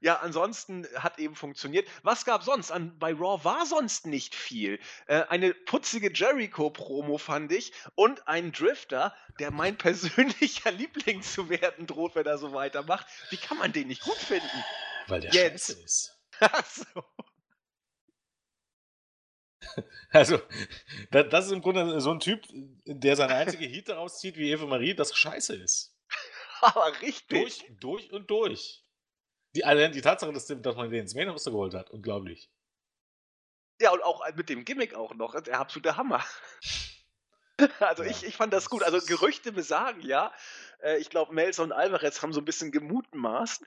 [0.00, 1.88] Ja, ansonsten hat eben funktioniert.
[2.02, 2.70] Was gab sonst?
[2.72, 4.78] An, bei Raw war sonst nicht viel.
[5.06, 11.86] Äh, eine putzige Jericho-Promo fand ich und ein Drifter, der mein persönlicher Liebling zu werden
[11.86, 13.06] droht, wenn er so weitermacht.
[13.30, 14.64] Wie kann man den nicht gut finden?
[15.06, 15.68] Weil der Jetzt.
[15.68, 16.18] scheiße ist.
[16.40, 17.04] Ach so.
[20.10, 20.40] Also,
[21.10, 22.44] da- das ist im Grunde so ein Typ,
[22.86, 25.91] der seine einzige Heat daraus zieht, wie Eva Marie, das scheiße ist.
[26.74, 27.28] Aber richtig.
[27.28, 28.84] Durch, durch und durch.
[29.54, 32.50] Die, allein die Tatsache, dass, dass man den ins Main Roster geholt hat, unglaublich.
[33.80, 35.38] Ja, und auch mit dem Gimmick auch noch.
[35.40, 36.24] Der absolute Hammer.
[37.78, 38.10] Also Ja.
[38.10, 38.82] ich, ich fand das gut.
[38.82, 40.32] Also Gerüchte besagen ja,
[40.82, 43.62] äh, ich glaube, Melzer und Alvarez haben so ein bisschen gemutmaßt,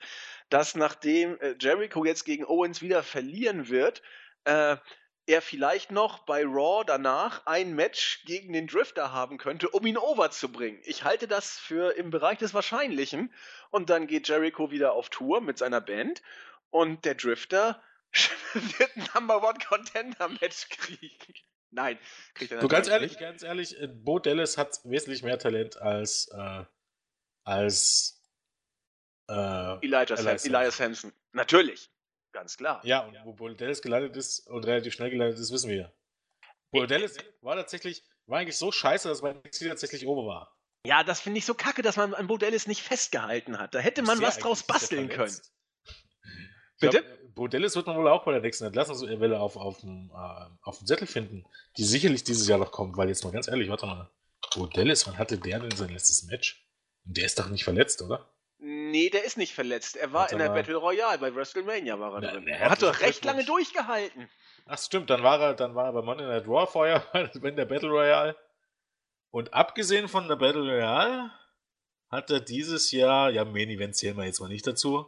[0.50, 4.02] dass nachdem äh, Jericho jetzt gegen Owens wieder verlieren wird,
[4.44, 4.76] äh,
[5.26, 9.98] er vielleicht noch bei Raw danach ein Match gegen den Drifter haben könnte, um ihn
[9.98, 10.80] over zu bringen.
[10.84, 13.32] Ich halte das für im Bereich des Wahrscheinlichen.
[13.70, 16.22] Und dann geht Jericho wieder auf Tour mit seiner Band
[16.70, 17.82] und der Drifter
[18.52, 21.34] wird ein Number One Contender Match kriegen.
[21.70, 21.98] Nein,
[22.34, 26.28] kriegt er Du, ganz ehrlich, ganz ehrlich, äh, Bo Dallas hat wesentlich mehr Talent als,
[26.28, 26.64] äh,
[27.44, 28.22] als,
[29.28, 29.32] äh,
[29.84, 31.12] Elijah Elias Sam, Elias Hansen.
[31.32, 31.90] Natürlich.
[32.36, 32.82] Ganz klar.
[32.84, 35.90] ja, und wo Bo Dallas gelandet ist und relativ schnell gelandet ist, wissen wir.
[36.70, 40.54] Bo Dallas war tatsächlich, war eigentlich so scheiße, dass man tatsächlich oben war.
[40.84, 43.74] Ja, das finde ich so kacke, dass man an Bodellis nicht festgehalten hat.
[43.74, 45.34] Da hätte man was draus basteln können.
[46.78, 47.00] Bitte?
[47.00, 50.10] Glaub, äh, Bo Dallas wird man wohl auch bei der nächsten Entlassungswelle auf, auf, dem,
[50.14, 51.46] äh, auf dem Zettel finden,
[51.78, 54.10] die sicherlich dieses Jahr noch kommt, weil jetzt mal ganz ehrlich, warte mal.
[54.54, 56.68] Bo Dallas, wann hatte der denn sein letztes Match?
[57.06, 58.30] Und der ist doch nicht verletzt, oder?
[58.96, 59.96] Nee, der ist nicht verletzt.
[59.96, 60.54] Er war Warte in der mal.
[60.54, 62.48] Battle Royale bei WrestleMania war er Na, drin.
[62.48, 64.26] Er hat doch recht lange durchgehalten.
[64.64, 67.66] Ach stimmt, dann war er, dann war er bei Monday Night Raw vorher, in der
[67.66, 68.34] Battle Royale.
[69.30, 71.30] Und abgesehen von der Battle Royale
[72.08, 75.06] hat er dieses Jahr, ja, Main Event zählen wir jetzt mal nicht dazu,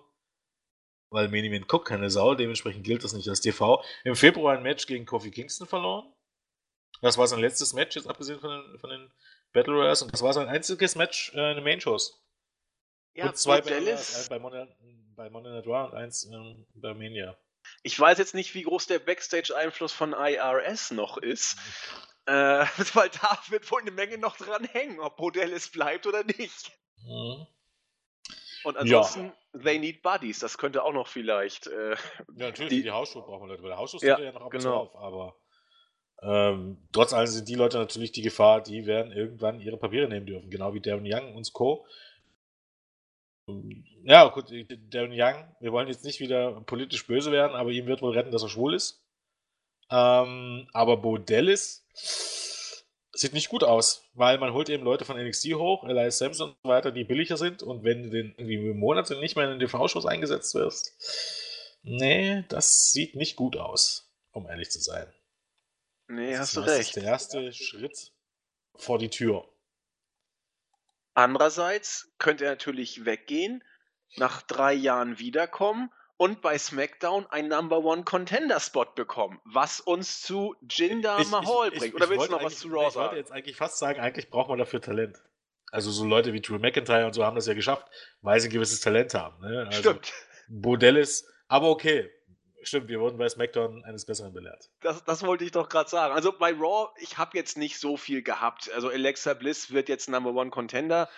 [1.08, 3.82] weil Main Event guckt keine Sau, dementsprechend gilt das nicht als TV.
[4.04, 6.12] Im Februar ein Match gegen Kofi Kingston verloren.
[7.00, 9.10] Das war sein letztes Match, jetzt abgesehen von den, von den
[9.54, 12.22] Battle Royals, und das war sein einziges Match äh, in den Main Shows.
[13.18, 14.16] Ja, und zwei Royals, Bodellis.
[14.16, 14.66] eins bei Monday,
[15.16, 17.36] bei Night Raw und eins ähm, bei Mania.
[17.82, 21.56] Ich weiß jetzt nicht, wie groß der Backstage-Einfluss von IRS noch ist.
[22.26, 22.32] Äh,
[22.94, 26.70] weil da wird wohl eine Menge noch dran hängen, ob Bodellis bleibt oder nicht.
[27.04, 27.46] Mhm.
[28.64, 29.32] Und ansonsten,
[29.64, 30.38] they need buddies.
[30.38, 31.66] Das könnte auch noch vielleicht.
[31.66, 31.96] Äh, Ja,
[32.46, 34.52] natürlich, Die- die, Hausschuhe brauchen wir Leute, weil der Hausschuh Ja, steht ja noch ab
[34.54, 34.86] und genau.
[34.86, 35.36] zu auf, aber
[36.22, 40.26] ähm, trotz allem sind die Leute natürlich die Gefahr, die werden irgendwann ihre Papiere nehmen
[40.26, 41.86] dürfen, genau wie Darren Young und Co.
[44.04, 44.50] Ja, gut,
[44.90, 48.30] Darren Young, wir wollen jetzt nicht wieder politisch böse werden, aber ihm wird wohl retten,
[48.30, 49.02] dass er schwul ist.
[49.90, 51.86] Ähm, aber Bo Dallas
[53.12, 56.56] sieht nicht gut aus, weil man holt eben Leute von NXT hoch, Elias Samson und
[56.62, 59.66] so weiter, die billiger sind und wenn du den irgendwie Monate nicht mehr in den
[59.66, 60.94] TV-Shows eingesetzt wirst,
[61.82, 65.12] nee, das sieht nicht gut aus, um ehrlich zu sein.
[66.08, 66.96] nee, Das hast ist du recht.
[66.96, 68.12] der erste Schritt
[68.74, 69.48] vor die Tür.
[71.18, 73.64] Andererseits könnte er natürlich weggehen,
[74.18, 80.22] nach drei Jahren wiederkommen und bei SmackDown einen Number One Contender Spot bekommen, was uns
[80.22, 81.96] zu Jinder Mahal bringt.
[81.96, 83.16] Oder willst du noch was zu Raw Ich wollte sagen?
[83.16, 85.20] jetzt eigentlich fast sagen, eigentlich braucht man dafür Talent.
[85.72, 87.88] Also so Leute wie Drew McIntyre und so haben das ja geschafft,
[88.22, 89.40] weil sie ein gewisses Talent haben.
[89.40, 89.64] Ne?
[89.66, 90.12] Also Stimmt.
[90.46, 92.12] Bo Dallas, aber okay.
[92.68, 94.68] Stimmt, wir wurden bei SmackDown eines Besseren belehrt.
[94.82, 96.12] Das, das wollte ich doch gerade sagen.
[96.12, 98.70] Also bei Raw, ich habe jetzt nicht so viel gehabt.
[98.74, 101.08] Also Alexa Bliss wird jetzt Number One Contender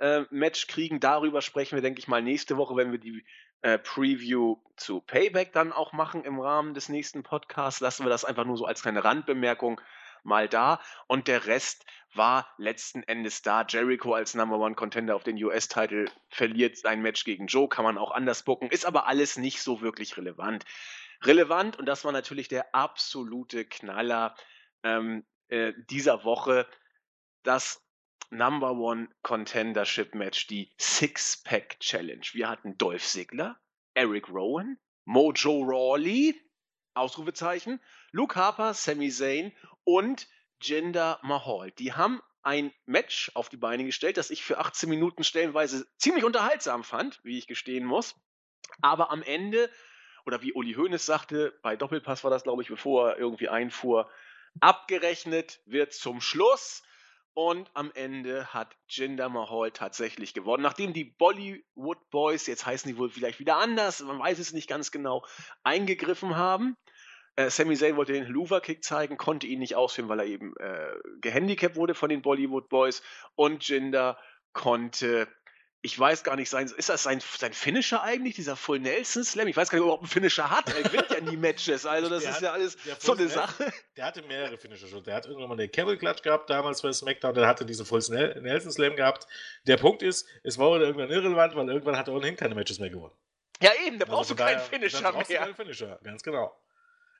[0.00, 0.98] äh, Match kriegen.
[0.98, 3.24] Darüber sprechen wir, denke ich mal, nächste Woche, wenn wir die
[3.62, 7.80] äh, Preview zu Payback dann auch machen im Rahmen des nächsten Podcasts.
[7.80, 9.80] Lassen wir das einfach nur so als kleine Randbemerkung
[10.26, 10.80] mal da.
[11.06, 13.64] Und der Rest war letzten Endes da.
[13.66, 17.98] Jericho als Number One Contender auf den US-Titel verliert sein Match gegen Joe, kann man
[17.98, 20.64] auch anders bucken, ist aber alles nicht so wirklich relevant.
[21.22, 24.34] Relevant, und das war natürlich der absolute Knaller
[24.82, 26.66] ähm, äh, dieser Woche,
[27.42, 27.82] das
[28.30, 32.26] Number One Contendership Match, die Six-Pack Challenge.
[32.32, 33.58] Wir hatten Dolph Ziggler,
[33.94, 36.34] Eric Rowan, Mojo Rawley,
[36.94, 39.52] Ausrufezeichen, Luke Harper, Sami Zayn
[39.86, 40.28] und
[40.60, 41.70] Jinder Mahal.
[41.70, 46.24] Die haben ein Match auf die Beine gestellt, das ich für 18 Minuten stellenweise ziemlich
[46.24, 48.14] unterhaltsam fand, wie ich gestehen muss.
[48.82, 49.70] Aber am Ende,
[50.26, 54.10] oder wie Uli Hoeneß sagte, bei Doppelpass war das, glaube ich, bevor er irgendwie einfuhr,
[54.60, 56.82] abgerechnet wird zum Schluss.
[57.34, 60.62] Und am Ende hat Jinder Mahal tatsächlich gewonnen.
[60.62, 64.68] Nachdem die Bollywood Boys, jetzt heißen die wohl vielleicht wieder anders, man weiß es nicht
[64.68, 65.24] ganz genau,
[65.62, 66.76] eingegriffen haben.
[67.36, 70.94] Äh, Sami Zayn wollte den Hoover-Kick zeigen, konnte ihn nicht ausführen, weil er eben äh,
[71.20, 73.02] gehandicapt wurde von den Bollywood Boys.
[73.34, 74.18] Und Jinder
[74.52, 75.28] konnte
[75.86, 79.46] ich weiß gar nicht, sein, ist das sein, sein Finisher eigentlich, dieser Full Nelson Slam?
[79.46, 80.74] Ich weiß gar nicht, ob er überhaupt einen Finisher hat.
[80.74, 83.72] Er gewinnt ja nie Matches, also das der ist hat, ja alles so eine Sache.
[83.96, 85.04] Der hatte mehrere Finisher schon.
[85.04, 88.00] Der hat irgendwann mal den Camel Clutch gehabt, damals bei SmackDown, der hatte diesen Full
[88.08, 89.28] Nelson Slam gehabt.
[89.68, 92.90] Der Punkt ist, es war irgendwann irrelevant, weil irgendwann hat er ohnehin keine Matches mehr
[92.90, 93.14] gewonnen.
[93.62, 95.12] Ja eben, da brauchst also du keinen Finisher mehr.
[95.12, 96.52] brauchst du keinen Finisher, ganz genau.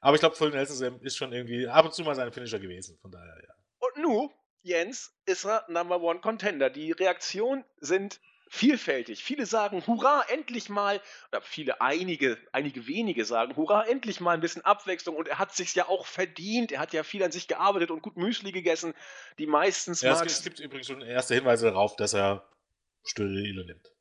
[0.06, 2.96] Aber ich glaube, Full Nelson ist schon irgendwie ab und zu mal sein Finisher gewesen,
[3.02, 3.54] von daher, ja.
[3.78, 4.30] Und nu,
[4.62, 6.70] Jens, ist er Number One Contender.
[6.70, 9.24] Die Reaktionen sind vielfältig.
[9.24, 14.40] Viele sagen, hurra, endlich mal, oder viele, einige, einige wenige sagen, hurra, endlich mal ein
[14.40, 16.70] bisschen Abwechslung und er hat sich ja auch verdient.
[16.70, 18.94] Er hat ja viel an sich gearbeitet und gut Müsli gegessen.
[19.40, 22.48] Die meistens ja, es, es gibt übrigens schon erste Hinweise darauf, dass er
[23.04, 23.92] Steroide nimmt.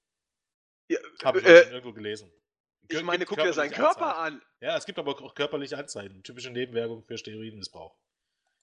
[0.87, 2.31] Ja, Habe ich äh, schon irgendwo gelesen.
[2.89, 4.41] Ich meine, guck dir seinen Körper Anzeichen.
[4.41, 4.45] an.
[4.61, 6.23] Ja, es gibt aber auch körperliche Anzeichen.
[6.23, 7.95] Typische Nebenwirkungen für Steroidenmissbrauch.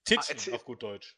[0.04, 1.16] Tittchen, ah, auf gut Deutsch.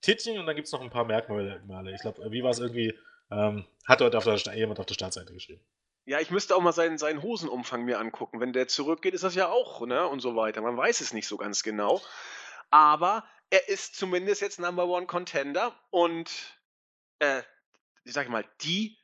[0.00, 1.62] Tittchen und dann gibt es noch ein paar Merkmale.
[1.94, 2.98] Ich glaube, wie war es irgendwie?
[3.30, 5.62] Ähm, hat heute auf der, jemand auf der Startseite geschrieben.
[6.06, 8.40] Ja, ich müsste auch mal seinen, seinen Hosenumfang mir angucken.
[8.40, 10.06] Wenn der zurückgeht, ist das ja auch, ne?
[10.06, 10.62] Und so weiter.
[10.62, 12.00] Man weiß es nicht so ganz genau.
[12.70, 16.30] Aber er ist zumindest jetzt Number One Contender und
[17.18, 17.42] äh,
[18.04, 18.96] ich sag mal, die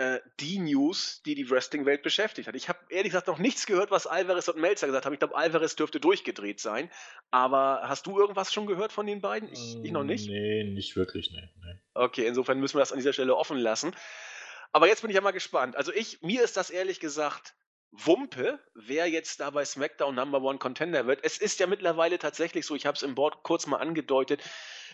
[0.00, 2.54] äh, die News, die die Wrestling-Welt beschäftigt hat.
[2.54, 5.12] Ich habe ehrlich gesagt noch nichts gehört, was Alvarez und Melzer gesagt haben.
[5.12, 6.90] Ich glaube, Alvarez dürfte durchgedreht sein.
[7.30, 9.52] Aber hast du irgendwas schon gehört von den beiden?
[9.52, 10.26] Ich, ich noch nicht?
[10.26, 11.78] Nee, nicht wirklich, nee, nee.
[11.92, 13.94] Okay, insofern müssen wir das an dieser Stelle offen lassen.
[14.72, 15.76] Aber jetzt bin ich ja mal gespannt.
[15.76, 17.54] Also ich, mir ist das ehrlich gesagt
[17.90, 21.20] Wumpe, wer jetzt da bei SmackDown Number One Contender wird.
[21.24, 24.40] Es ist ja mittlerweile tatsächlich so, ich habe es im Board kurz mal angedeutet,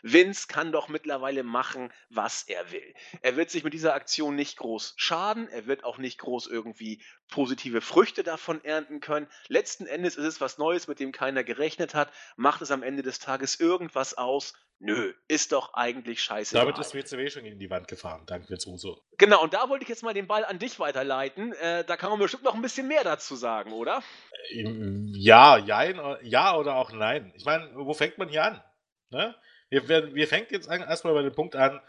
[0.02, 2.94] Vince kann doch mittlerweile machen, was er will.
[3.22, 7.02] Er wird sich mit dieser Aktion nicht groß schaden, er wird auch nicht groß irgendwie
[7.28, 9.28] positive Früchte davon ernten können.
[9.48, 12.12] Letzten Endes ist es was Neues, mit dem keiner gerechnet hat.
[12.36, 14.54] Macht es am Ende des Tages irgendwas aus?
[14.78, 16.54] Nö, ist doch eigentlich scheiße.
[16.54, 19.02] Damit ist WCW schon gegen die Wand gefahren, danke für Zuso.
[19.16, 21.54] Genau, und da wollte ich jetzt mal den Ball an dich weiterleiten.
[21.54, 24.02] Äh, da kann man bestimmt noch ein bisschen mehr dazu sagen, oder?
[24.50, 27.32] Ähm, ja, jein, ja oder auch nein.
[27.36, 28.62] Ich meine, wo fängt man hier an?
[29.08, 29.34] Ne?
[29.68, 31.80] Wir, wir, wir fängt jetzt erstmal bei dem Punkt an,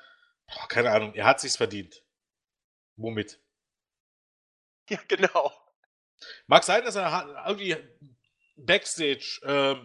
[0.48, 2.04] boah, keine Ahnung, er hat sich's verdient.
[2.96, 3.40] Womit?
[4.90, 5.52] Ja, genau.
[6.46, 7.76] Mag sein, dass er irgendwie
[8.56, 9.76] Backstage äh,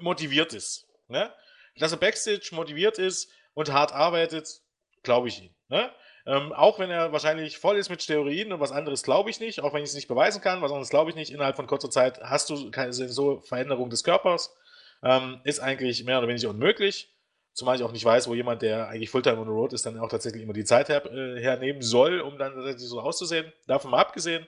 [0.00, 0.88] motiviert ist.
[1.08, 1.30] Ne?
[1.76, 4.62] Dass er Backstage motiviert ist und hart arbeitet,
[5.02, 5.54] glaube ich ihm.
[5.68, 5.92] Ne?
[6.26, 9.60] Ähm, auch wenn er wahrscheinlich voll ist mit Steroiden und was anderes glaube ich nicht,
[9.60, 11.90] auch wenn ich es nicht beweisen kann, was anderes glaube ich nicht, innerhalb von kurzer
[11.90, 14.54] Zeit hast du keine so Veränderung des Körpers,
[15.02, 17.14] ähm, ist eigentlich mehr oder weniger unmöglich.
[17.58, 19.98] Zumal ich auch nicht weiß, wo jemand, der eigentlich Fulltime on the Road ist, dann
[19.98, 23.52] auch tatsächlich immer die Zeit her, äh, hernehmen soll, um dann tatsächlich so auszusehen.
[23.66, 24.46] Davon mal abgesehen.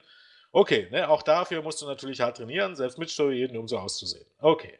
[0.52, 4.24] Okay, ne, auch dafür musst du natürlich hart trainieren, selbst mit Steroiden, um so auszusehen.
[4.38, 4.78] Okay.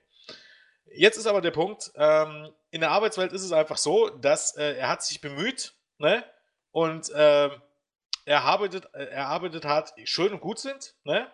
[0.95, 4.77] Jetzt ist aber der Punkt, ähm, in der Arbeitswelt ist es einfach so, dass äh,
[4.77, 6.23] er hat sich bemüht, ne,
[6.71, 7.51] und äh,
[8.27, 11.27] er arbeitet, äh, er arbeitet hart, schön und gut sind, ne.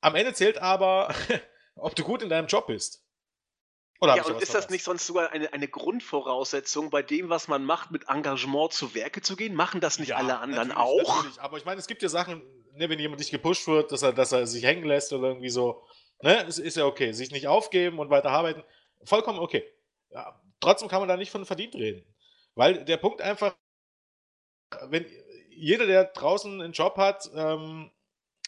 [0.00, 1.14] Am Ende zählt aber,
[1.74, 3.04] ob du gut in deinem Job bist.
[4.00, 7.64] Oder ja, und ist das nicht sonst sogar eine, eine Grundvoraussetzung, bei dem, was man
[7.64, 9.54] macht, mit Engagement zu Werke zu gehen?
[9.54, 11.16] Machen das nicht ja, alle anderen natürlich, auch?
[11.16, 11.40] Natürlich.
[11.40, 12.42] Aber ich meine, es gibt ja Sachen,
[12.74, 15.48] ne, wenn jemand nicht gepusht wird, dass er, dass er sich hängen lässt oder irgendwie
[15.48, 15.82] so,
[16.22, 17.10] ne, ist, ist ja okay.
[17.10, 18.62] Sich nicht aufgeben und weiter arbeiten,
[19.02, 19.64] vollkommen okay.
[20.10, 22.04] Ja, trotzdem kann man da nicht von verdient reden.
[22.54, 23.56] Weil der Punkt einfach,
[24.82, 25.06] wenn
[25.50, 27.90] jeder, der draußen einen Job hat, ähm,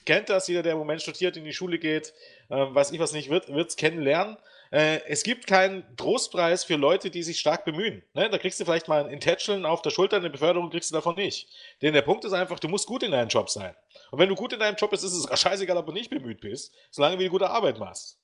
[0.05, 2.15] kennt das, jeder, der im Moment studiert, in die Schule geht,
[2.51, 4.37] ähm, weiß ich was nicht, wird es kennenlernen
[4.71, 8.03] Äh, es gibt keinen Trostpreis für Leute, die sich stark bemühen.
[8.15, 8.31] Ne?
[8.31, 11.17] Da kriegst du vielleicht mal ein Intentional auf der Schulter, eine Beförderung kriegst du davon
[11.17, 11.49] nicht.
[11.83, 13.75] Denn der Punkt ist einfach, du musst gut in deinem Job sein.
[14.11, 16.41] Und wenn du gut in deinem Job bist, ist es scheißegal, ob du nicht bemüht
[16.41, 18.19] bist, solange du gute Arbeit machst.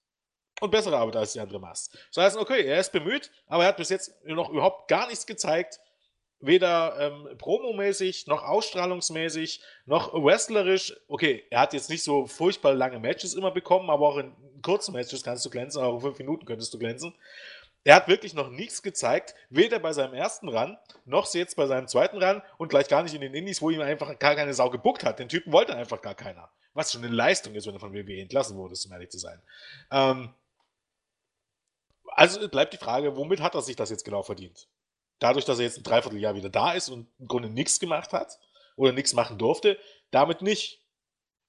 [0.61, 1.99] Und bessere Arbeit als die andere machst.
[2.15, 5.27] Das heißt, okay, er ist bemüht, aber er hat bis jetzt noch überhaupt gar nichts
[5.27, 5.81] gezeigt,
[6.47, 10.97] weder ähm, promomäßig noch ausstrahlungsmäßig noch wrestlerisch.
[11.09, 14.33] Okay, er hat jetzt nicht so furchtbar lange Matches immer bekommen, aber auch in
[14.63, 17.15] kurzen Matches kannst du glänzen, auch in fünf Minuten könntest du glänzen.
[17.85, 21.87] Er hat wirklich noch nichts gezeigt, weder bei seinem ersten Run, noch jetzt bei seinem
[21.87, 24.71] zweiten Run und gleich gar nicht in den Indies, wo ihm einfach gar keine Sau
[24.71, 25.21] gebuckt hat.
[25.21, 26.51] Den Typen wollte einfach gar keiner.
[26.75, 29.41] Was schon eine Leistung ist, wenn er von WWE entlassen wurde, um ehrlich zu sein.
[29.93, 30.35] Ähm,
[32.09, 34.67] also bleibt die Frage, womit hat er sich das jetzt genau verdient?
[35.19, 38.39] Dadurch, dass er jetzt ein Dreivierteljahr wieder da ist und im Grunde nichts gemacht hat
[38.77, 39.79] oder nichts machen durfte,
[40.11, 40.83] damit nicht.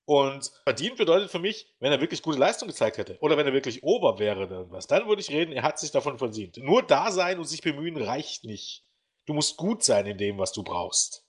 [0.05, 3.51] Und verdient bedeutet für mich, wenn er wirklich gute Leistung gezeigt hätte oder wenn er
[3.51, 6.55] wirklich Ober wäre, dann was, dann würde ich reden, er hat sich davon verdient.
[6.57, 8.85] Nur da sein und sich bemühen reicht nicht.
[9.25, 11.25] Du musst gut sein in dem, was du brauchst.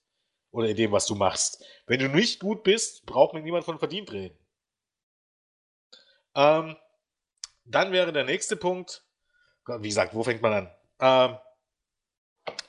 [0.53, 1.65] Oder in dem, was du machst.
[1.87, 4.39] Wenn du nicht gut bist, braucht mir niemand von verdient reden.
[6.37, 6.77] Ähm,
[7.65, 9.05] dann wäre der nächste Punkt,
[9.67, 10.71] wie gesagt, wo fängt man an?
[11.01, 11.39] Ähm,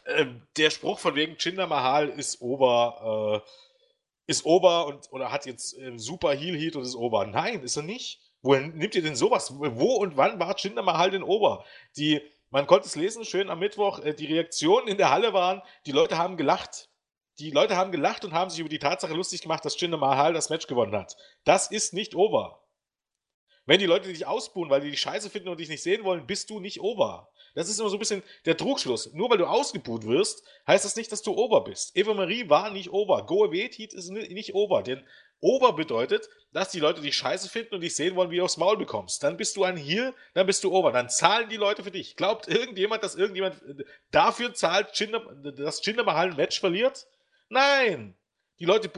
[0.06, 5.46] ähm, der Spruch von wegen Chinder Mahal ist Ober, äh, ist Ober und oder hat
[5.46, 7.26] jetzt äh, super Heal Heat und ist Ober.
[7.26, 8.22] Nein, ist er nicht.
[8.42, 9.54] Woher nimmt ihr denn sowas?
[9.58, 11.66] Wo und wann war Chinder Mahal denn Ober?
[11.98, 15.62] Die, man konnte es lesen, schön am Mittwoch, äh, die Reaktionen in der Halle waren,
[15.86, 16.90] die Leute haben gelacht.
[17.40, 20.34] Die Leute haben gelacht und haben sich über die Tatsache lustig gemacht, dass Jinder Mahal
[20.34, 21.16] das Match gewonnen hat.
[21.46, 22.66] Das ist nicht Ober.
[23.66, 26.26] Wenn die Leute dich ausbuhen, weil die dich scheiße finden und dich nicht sehen wollen,
[26.26, 27.30] bist du nicht Ober.
[27.56, 29.14] Das ist immer so ein bisschen der Trugschluss.
[29.14, 31.96] Nur weil du ausgebuht wirst, heißt das nicht, dass du Ober bist.
[31.96, 33.26] Eva Marie war nicht Ober.
[33.26, 34.84] Go Away Heat ist nicht Ober.
[34.84, 35.06] Denn
[35.42, 38.58] Ober bedeutet, dass die Leute dich scheiße finden und dich sehen wollen, wie du aufs
[38.58, 39.24] Maul bekommst.
[39.24, 40.92] Dann bist du ein Heel, dann bist du Ober.
[40.92, 42.16] Dann zahlen die Leute für dich.
[42.16, 43.62] Glaubt irgendjemand, dass irgendjemand
[44.12, 44.90] dafür zahlt,
[45.58, 47.08] dass Jinder Mahal ein Match verliert?
[47.48, 48.16] Nein!
[48.60, 48.92] Die Leute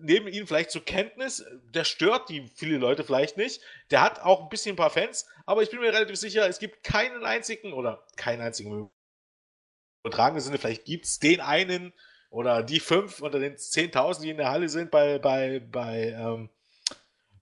[0.00, 3.62] nehmen ihn vielleicht zur Kenntnis, der stört die viele Leute vielleicht nicht.
[3.90, 6.58] Der hat auch ein bisschen ein paar Fans, aber ich bin mir relativ sicher, es
[6.58, 8.90] gibt keinen einzigen oder keinen einzigen
[10.02, 11.92] übertragenen Sinne, vielleicht gibt es den einen
[12.30, 16.50] oder die fünf unter den 10.000, die in der Halle sind bei, bei, bei ähm,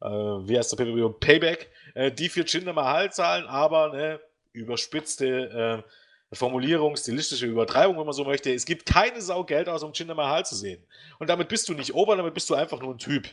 [0.01, 1.09] äh, wie heißt der?
[1.09, 4.21] Payback, äh, die für Jinder Mahal zahlen, aber ne,
[4.53, 5.91] überspitzte äh,
[6.33, 8.53] Formulierung, stilistische Übertreibung, wenn man so möchte.
[8.53, 10.85] Es gibt keine Sau Geld aus, um Jinder Mahal zu sehen.
[11.19, 13.29] Und damit bist du nicht Ober, damit bist du einfach nur ein Typ.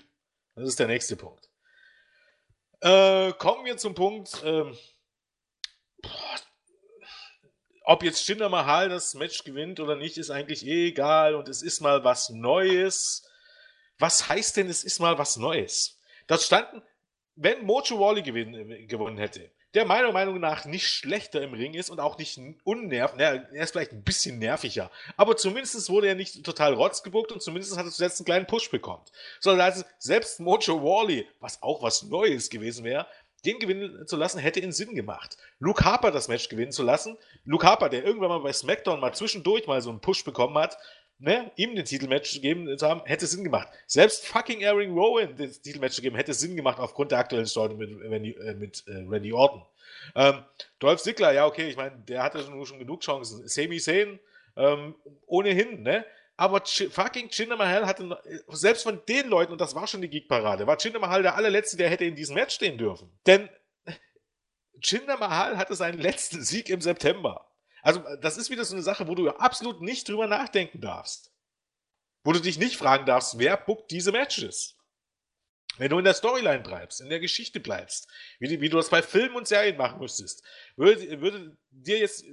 [0.55, 1.49] Das ist der nächste Punkt.
[2.81, 4.75] Äh, kommen wir zum Punkt, ähm,
[7.83, 11.35] ob jetzt Jinder Mahal das Match gewinnt oder nicht, ist eigentlich eh egal.
[11.35, 13.27] Und es ist mal was Neues.
[13.97, 15.99] Was heißt denn, es ist mal was Neues?
[16.27, 16.81] Das standen,
[17.35, 21.99] wenn Mojo Wally gewonnen hätte, der meiner Meinung nach nicht schlechter im Ring ist und
[21.99, 23.19] auch nicht unnervt.
[23.19, 24.91] Er ist vielleicht ein bisschen nerviger.
[25.17, 28.69] Aber zumindest wurde er nicht total rotzgebuckt und zumindest hat er zuletzt einen kleinen Push
[28.69, 29.03] bekommen.
[29.39, 33.07] So, also selbst Mojo Wally, was auch was Neues gewesen wäre,
[33.45, 35.37] den gewinnen zu lassen, hätte ihn Sinn gemacht.
[35.59, 37.17] Luke Harper das Match gewinnen zu lassen.
[37.45, 40.77] Luke Harper, der irgendwann mal bei SmackDown mal zwischendurch mal so einen Push bekommen hat,
[41.21, 43.69] ne, ihm den Titelmatch zu geben zu haben, hätte Sinn gemacht.
[43.85, 47.75] Selbst fucking Aaron Rowan den Titelmatch zu geben, hätte Sinn gemacht aufgrund der aktuellen Story
[47.75, 49.63] mit, Randy, äh, mit äh, Randy Orton.
[50.15, 50.43] Ähm,
[50.79, 53.47] Dolph Ziggler, ja, okay, ich meine, der hatte schon, schon genug Chancen.
[53.47, 54.19] Sami Zayn,
[54.57, 54.95] ähm,
[55.27, 56.05] ohnehin, ne?
[56.37, 60.09] Aber Ch fucking Jinder Mahal hatte, selbst von den Leuten, und das war schon die
[60.09, 63.11] Geek-Parade, war Jinder Mahal der allerletzte, der hätte in diesem Match stehen dürfen.
[63.27, 63.47] Denn
[64.81, 67.45] Jinder Mahal hatte seinen letzten Sieg im September.
[67.81, 71.31] Also, das ist wieder so eine Sache, wo du absolut nicht drüber nachdenken darfst.
[72.23, 74.77] Wo du dich nicht fragen darfst, wer bookt diese Matches.
[75.77, 78.07] Wenn du in der Storyline bleibst, in der Geschichte bleibst,
[78.39, 80.43] wie, wie du das bei Filmen und Serien machen müsstest,
[80.75, 82.25] würde, würde dir jetzt,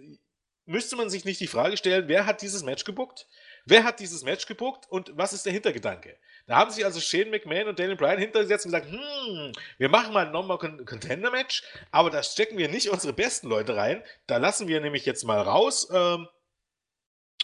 [0.67, 3.27] müsste man sich nicht die Frage stellen, wer hat dieses Match gebuckt?
[3.65, 6.19] Wer hat dieses Match gebuckt und was ist der Hintergedanke?
[6.49, 10.15] Da haben sich also Shane McMahon und Daniel Bryan hintergesetzt und gesagt, hm, wir machen
[10.15, 14.03] mal ein Normal Contender Match, aber da stecken wir nicht unsere besten Leute rein.
[14.27, 16.27] Da lassen wir nämlich jetzt mal raus ähm,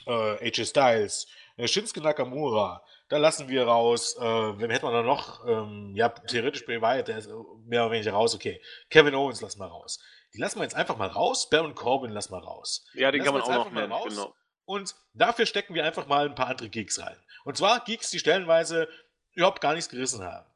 [0.07, 1.27] äh, AJ Styles,
[1.59, 5.47] äh, Shinsuke Nakamura, da lassen wir raus, äh, wem hätten wir da noch?
[5.47, 7.29] Ähm, ja, theoretisch Bray Wyatt, der ist
[7.67, 8.63] mehr oder weniger raus, okay.
[8.89, 10.01] Kevin Owens lassen wir raus.
[10.33, 11.49] Die lassen wir jetzt einfach mal raus.
[11.51, 12.85] Baron Corbin lassen wir raus.
[12.95, 14.35] Ja, den kann man auch noch nennen, genau.
[14.65, 17.17] Und dafür stecken wir einfach mal ein paar andere Geeks rein.
[17.45, 18.89] Und zwar Geeks, die stellenweise
[19.35, 20.47] überhaupt gar nichts gerissen haben.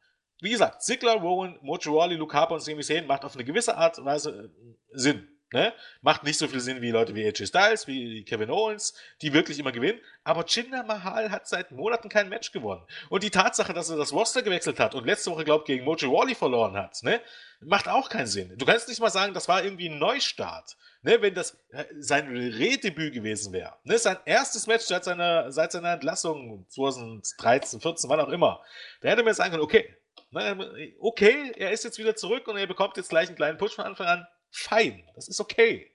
[0.41, 3.99] Wie gesagt, Ziggler, Rowan, Rawley, Luke Harper und Sami Zayn macht auf eine gewisse Art
[3.99, 5.29] und Weise äh, Sinn.
[5.51, 5.73] Ne?
[6.03, 9.59] Macht nicht so viel Sinn wie Leute wie AJ Styles, wie Kevin Owens, die wirklich
[9.59, 9.99] immer gewinnen.
[10.23, 12.85] Aber Jinder Mahal hat seit Monaten kein Match gewonnen.
[13.09, 15.85] Und die Tatsache, dass er das Roster gewechselt hat und letzte Woche, glaube ich, gegen
[15.87, 17.23] Mojo Wally verloren hat, ne?
[17.61, 18.59] macht auch keinen Sinn.
[18.59, 20.77] Du kannst nicht mal sagen, das war irgendwie ein Neustart.
[21.01, 21.23] Ne?
[21.23, 23.73] Wenn das äh, sein Rehdebüt gewesen wäre.
[23.85, 23.99] Ne?
[23.99, 28.63] Sein erstes Match seit seiner, seit seiner Entlassung 2013, 14, wann auch immer.
[29.01, 29.97] Da hätte man sagen können, okay,
[30.31, 33.75] ne, okay, er ist jetzt wieder zurück und er bekommt jetzt gleich einen kleinen Push
[33.75, 35.95] von Anfang an fein, das ist okay.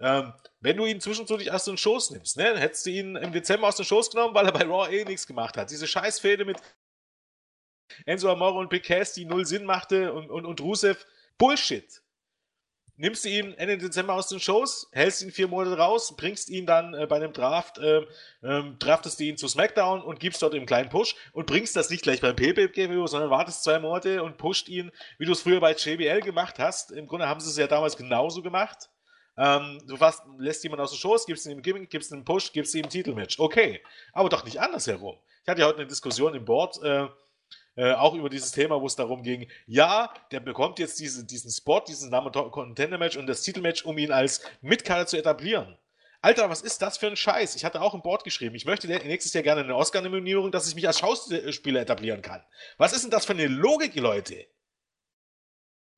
[0.00, 3.68] Ähm, wenn du ihn zwischendurch aus den Schoß nimmst, ne, hättest du ihn im Dezember
[3.68, 5.70] aus den Schoß genommen, weil er bei Raw eh nichts gemacht hat.
[5.70, 6.60] Diese Scheißfäde mit
[8.06, 11.06] Enzo Amore und Piquet, die null Sinn machte und, und, und Rusev,
[11.38, 12.02] Bullshit
[12.96, 16.66] nimmst du ihn Ende Dezember aus den Shows, hältst ihn vier Monate raus, bringst ihn
[16.66, 18.02] dann äh, bei einem Draft, äh,
[18.42, 21.90] ähm, draftest du ihn zu SmackDown und gibst dort einen kleinen Push und bringst das
[21.90, 25.60] nicht gleich beim PPV, sondern wartest zwei Monate und pusht ihn, wie du es früher
[25.60, 26.92] bei JBL gemacht hast.
[26.92, 28.88] Im Grunde haben sie es ja damals genauso gemacht.
[29.36, 32.52] Ähm, du fast, lässt jemanden aus den Shows, gibst ihm Gimmick, gibst ihm einen Push,
[32.52, 33.38] gibst ihm ein Titelmatch.
[33.38, 35.18] Okay, aber doch nicht andersherum.
[35.42, 37.08] Ich hatte ja heute eine Diskussion im Board, äh,
[37.76, 41.50] äh, auch über dieses Thema, wo es darum ging, ja, der bekommt jetzt diese, diesen
[41.50, 45.76] Spot, diesen Name Contender Match und das Titelmatch, um ihn als Mitkader zu etablieren.
[46.22, 47.54] Alter, was ist das für ein Scheiß?
[47.54, 50.74] Ich hatte auch im Board geschrieben, ich möchte nächstes Jahr gerne eine Oscar-Nominierung, dass ich
[50.74, 52.42] mich als Schauspieler etablieren kann.
[52.78, 54.46] Was ist denn das für eine Logik, Leute?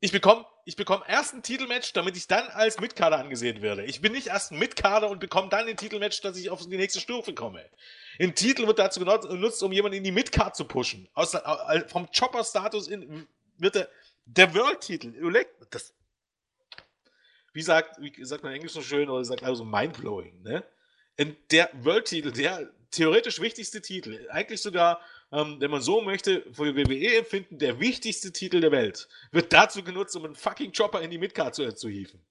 [0.00, 3.84] Ich bekomme ich bekomme erst ein Titelmatch, damit ich dann als Mitkader angesehen werde.
[3.84, 6.76] Ich bin nicht erst ein Mitkader und bekomme dann ein Titelmatch, dass ich auf die
[6.76, 7.64] nächste Stufe komme.
[8.18, 11.08] Ein Titel wird dazu genutzt, um jemanden in die Midcard zu pushen.
[11.14, 11.36] Aus,
[11.86, 12.90] vom Chopper-Status
[13.58, 13.88] wird der,
[14.24, 15.14] der World-Titel.
[17.52, 20.64] Wie sagt, wie sagt man Englisch so schön, oder sagt also mindblowing, ne?
[21.52, 25.00] Der World-Titel, der theoretisch wichtigste Titel, eigentlich sogar,
[25.32, 29.82] ähm, wenn man so möchte, für WWE empfinden, der wichtigste Titel der Welt, wird dazu
[29.82, 32.24] genutzt, um einen fucking Chopper in die Midcard zu, zu hieven.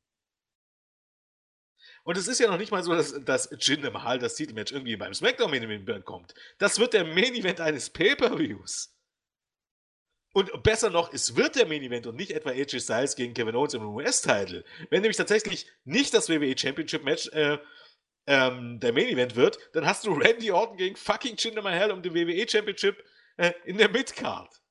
[2.03, 4.95] Und es ist ja noch nicht mal so, dass, dass Jinder Mahal das Titelmatch irgendwie
[4.95, 6.36] beim SmackDown Main kommt.
[6.60, 8.95] Das wird der Main Event eines Pay-Per-Views.
[10.31, 13.55] Und besser noch, es wird der Main Event und nicht etwa AJ Styles gegen Kevin
[13.55, 14.63] Owens im US-Title.
[14.89, 17.58] Wenn nämlich tatsächlich nicht das WWE Championship Match äh,
[18.27, 22.01] ähm, der Main Event wird, dann hast du Randy Orton gegen fucking Jinder Mahal um
[22.01, 23.03] die WWE Championship
[23.38, 24.61] äh, in der Midcard.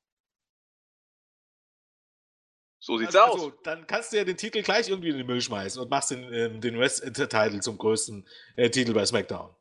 [2.79, 3.41] So sieht's also, aus.
[3.41, 6.11] Also, dann kannst du ja den Titel gleich irgendwie in den Müll schmeißen und machst
[6.11, 9.55] den, ähm, den West-Title zum größten äh, Titel bei SmackDown.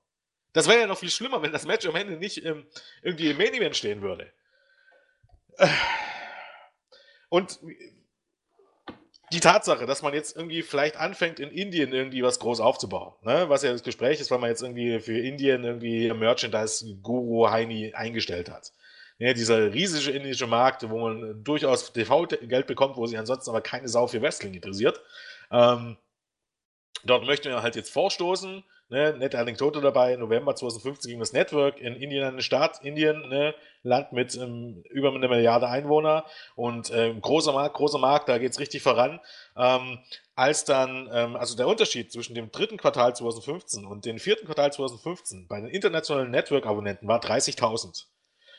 [0.51, 2.67] Das wäre ja noch viel schlimmer, wenn das Match am Ende nicht ähm,
[3.01, 4.31] irgendwie im Main Event stehen würde.
[7.29, 7.59] Und
[9.33, 13.49] die Tatsache, dass man jetzt irgendwie vielleicht anfängt, in Indien irgendwie was groß aufzubauen, ne?
[13.49, 18.51] was ja das Gespräch ist, weil man jetzt irgendwie für Indien irgendwie Merchandise-Guru Heini eingestellt
[18.51, 18.71] hat.
[19.17, 23.87] Ja, dieser riesige indische Markt, wo man durchaus TV-Geld bekommt, wo sich ansonsten aber keine
[23.87, 25.01] Sau für Wrestling interessiert.
[25.51, 25.97] Ähm,
[27.03, 28.63] dort möchten wir halt jetzt vorstoßen.
[28.93, 32.83] Ne, nette Anekdote dabei, November 2015 ging das Network in Indien an den Start.
[32.83, 36.25] Indien, ne, Land mit ähm, über eine Milliarde Einwohner
[36.55, 39.19] und ähm, großer Markt, großer Markt, da geht es richtig voran.
[39.57, 39.97] Ähm,
[40.35, 44.71] als dann, ähm, also der Unterschied zwischen dem dritten Quartal 2015 und dem vierten Quartal
[44.71, 48.05] 2015 bei den internationalen Network-Abonnenten war 30.000.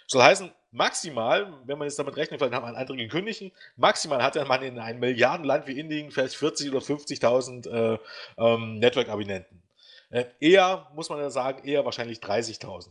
[0.09, 4.63] Soll heißen, maximal, wenn man jetzt damit rechnet, vielleicht haben andere gekündigt, maximal hat man
[4.63, 7.99] in einem Milliardenland wie Indien vielleicht 40 oder 50.000 äh,
[8.37, 9.64] ähm, Network-Abonnenten.
[10.11, 12.89] Äh, eher, muss man ja sagen, eher wahrscheinlich 30.000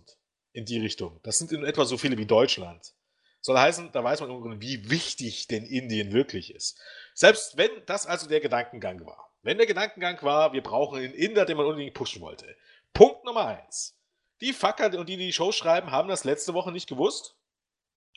[0.54, 1.20] in die Richtung.
[1.24, 2.94] Das sind in etwa so viele wie Deutschland.
[3.42, 6.80] Soll heißen, da weiß man, wie wichtig denn Indien wirklich ist.
[7.14, 9.32] Selbst wenn das also der Gedankengang war.
[9.42, 12.56] Wenn der Gedankengang war, wir brauchen einen Inder, den man unbedingt pushen wollte.
[12.94, 14.00] Punkt Nummer eins.
[14.40, 17.36] Die Fucker und die, die die Show schreiben, haben das letzte Woche nicht gewusst?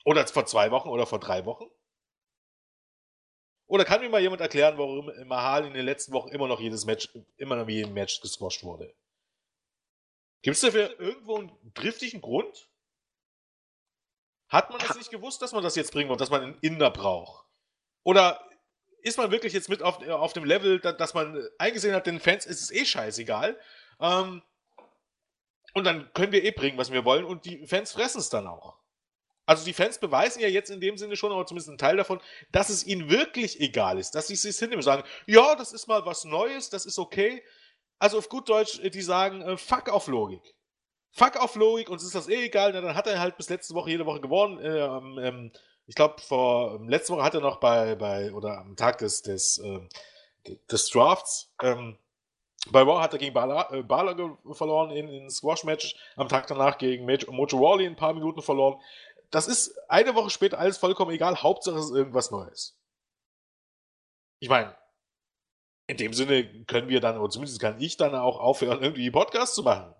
[0.05, 1.65] Oder vor zwei Wochen oder vor drei Wochen?
[3.67, 6.85] Oder kann mir mal jemand erklären, warum Mahal in den letzten Wochen immer noch jedes
[6.85, 8.95] Match, immer noch wie ein Match gesquasht wurde?
[10.43, 12.71] Gibt es dafür irgendwo einen driftigen Grund?
[14.49, 16.91] Hat man das nicht gewusst, dass man das jetzt bringen wird, dass man einen Inder
[16.91, 17.45] braucht?
[18.05, 18.49] Oder
[19.01, 22.47] ist man wirklich jetzt mit auf, auf dem Level, dass man eingesehen hat, den Fans
[22.47, 23.59] ist es eh scheißegal?
[23.99, 24.43] Ähm,
[25.75, 28.47] und dann können wir eh bringen, was wir wollen und die Fans fressen es dann
[28.47, 28.79] auch.
[29.47, 32.21] Also die Fans beweisen ja jetzt in dem Sinne schon, aber zumindest ein Teil davon,
[32.51, 35.87] dass es ihnen wirklich egal ist, dass sie sich hinnehmen und sagen, ja, das ist
[35.87, 37.43] mal was Neues, das ist okay.
[38.01, 40.43] Also auf gut Deutsch, die sagen, äh, fuck auf Logik.
[41.13, 42.73] Fuck auf Logik, uns ist das eh egal.
[42.73, 44.59] Na, dann hat er halt bis letzte Woche jede Woche gewonnen.
[44.63, 45.53] Ähm, ähm,
[45.87, 49.23] ich glaube, vor ähm, letzte Woche hat er noch bei, bei oder am Tag des,
[49.23, 51.97] des, äh, des Drafts ähm,
[52.71, 57.05] bei Raw hat er gegen Bala, äh, verloren in, in Squash-Match, am Tag danach gegen
[57.05, 58.81] Mojo Rawley ein paar Minuten verloren.
[59.31, 62.79] Das ist eine Woche später alles vollkommen egal, Hauptsache es ist irgendwas Neues.
[64.39, 64.77] Ich meine,
[65.87, 69.55] in dem Sinne können wir dann, oder zumindest kann ich dann auch aufhören, irgendwie Podcasts
[69.55, 69.95] zu machen.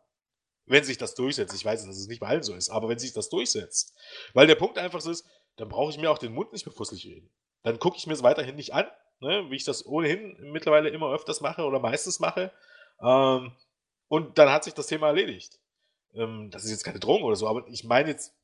[0.69, 1.55] Wenn sich das durchsetzt.
[1.55, 3.95] Ich weiß, dass es nicht bei allen so ist, aber wenn sich das durchsetzt.
[4.35, 5.25] Weil der Punkt einfach so ist,
[5.57, 7.31] dann brauche ich mir auch den Mund nicht mehr fusselig reden.
[7.63, 8.87] Dann gucke ich mir es weiterhin nicht an,
[9.21, 12.53] ne, wie ich das ohnehin mittlerweile immer öfters mache oder meistens mache.
[13.01, 13.53] Ähm,
[14.09, 15.61] und dann hat sich das Thema erledigt.
[16.15, 18.35] Ähm, das ist jetzt keine Drohung oder so, aber ich meine jetzt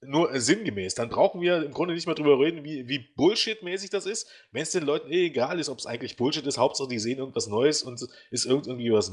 [0.00, 0.94] nur äh, sinngemäß.
[0.94, 4.62] Dann brauchen wir im Grunde nicht mehr drüber reden, wie, wie Bullshit-mäßig das ist, wenn
[4.62, 6.58] es den Leuten eh egal ist, ob es eigentlich Bullshit ist.
[6.58, 9.12] Hauptsache, die sehen irgendwas Neues und ist irgendwie was,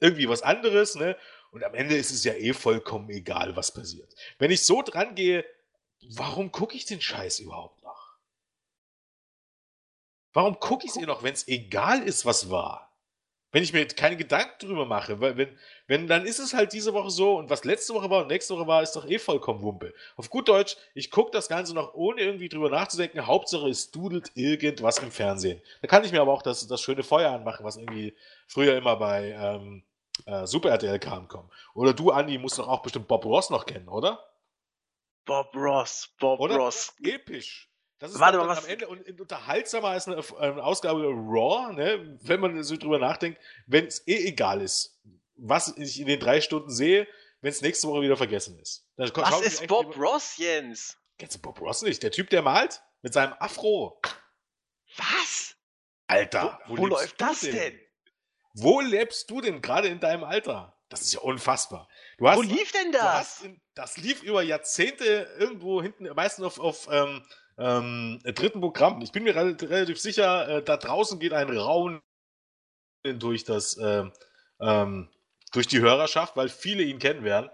[0.00, 1.16] irgendwie was anderes, ne?
[1.52, 4.14] Und am Ende ist es ja eh vollkommen egal, was passiert.
[4.38, 5.44] Wenn ich so dran gehe,
[6.14, 8.18] warum gucke ich den Scheiß überhaupt noch?
[10.32, 12.89] Warum gucke ich es eh noch, wenn es egal ist, was war?
[13.52, 16.94] Wenn ich mir keine Gedanken drüber mache, weil wenn, wenn, dann ist es halt diese
[16.94, 19.62] Woche so und was letzte Woche war und nächste Woche war, ist doch eh vollkommen
[19.62, 19.92] Wumpe.
[20.16, 23.26] Auf gut Deutsch, ich gucke das Ganze noch ohne irgendwie drüber nachzudenken.
[23.26, 25.60] Hauptsache es dudelt irgendwas im Fernsehen.
[25.82, 28.14] Da kann ich mir aber auch das, das schöne Feuer anmachen, was irgendwie
[28.46, 29.82] früher immer bei ähm,
[30.26, 31.50] äh, Super RTL kam, kommen.
[31.74, 34.24] Oder du, Andi, musst doch auch bestimmt Bob Ross noch kennen, oder?
[35.24, 36.56] Bob Ross, Bob oder?
[36.56, 36.94] Ross.
[37.02, 37.69] Episch.
[38.00, 42.18] Das ist Warte dann was- am Ende und unterhaltsamer als eine, eine Ausgabe Raw, ne?
[42.22, 44.98] wenn man so drüber nachdenkt, wenn es eh egal ist,
[45.36, 47.06] was ich in den drei Stunden sehe,
[47.42, 48.86] wenn es nächste Woche wieder vergessen ist.
[48.96, 50.96] Dann Was ist Bob lieber- Ross, Jens?
[51.18, 52.02] Kennst du Bob Ross nicht?
[52.02, 52.82] Der Typ, der malt?
[53.02, 54.00] Mit seinem Afro.
[54.96, 55.54] Was?
[56.06, 57.78] Alter, wo wo lebst läuft das denn?
[58.54, 60.76] Wo lebst du denn gerade in deinem Alter?
[60.88, 61.88] Das ist ja unfassbar.
[62.20, 63.42] Hast, Wo lief denn das?
[63.42, 65.04] in, das lief über Jahrzehnte
[65.38, 67.24] irgendwo hinten, meistens auf, auf ähm,
[67.60, 69.00] ähm, dritten Programm.
[69.02, 72.00] Ich bin mir rel- relativ sicher, äh, da draußen geht ein Raun
[73.04, 74.12] durch das ähm,
[74.60, 75.08] ähm,
[75.52, 77.50] durch die Hörerschaft, weil viele ihn kennen werden.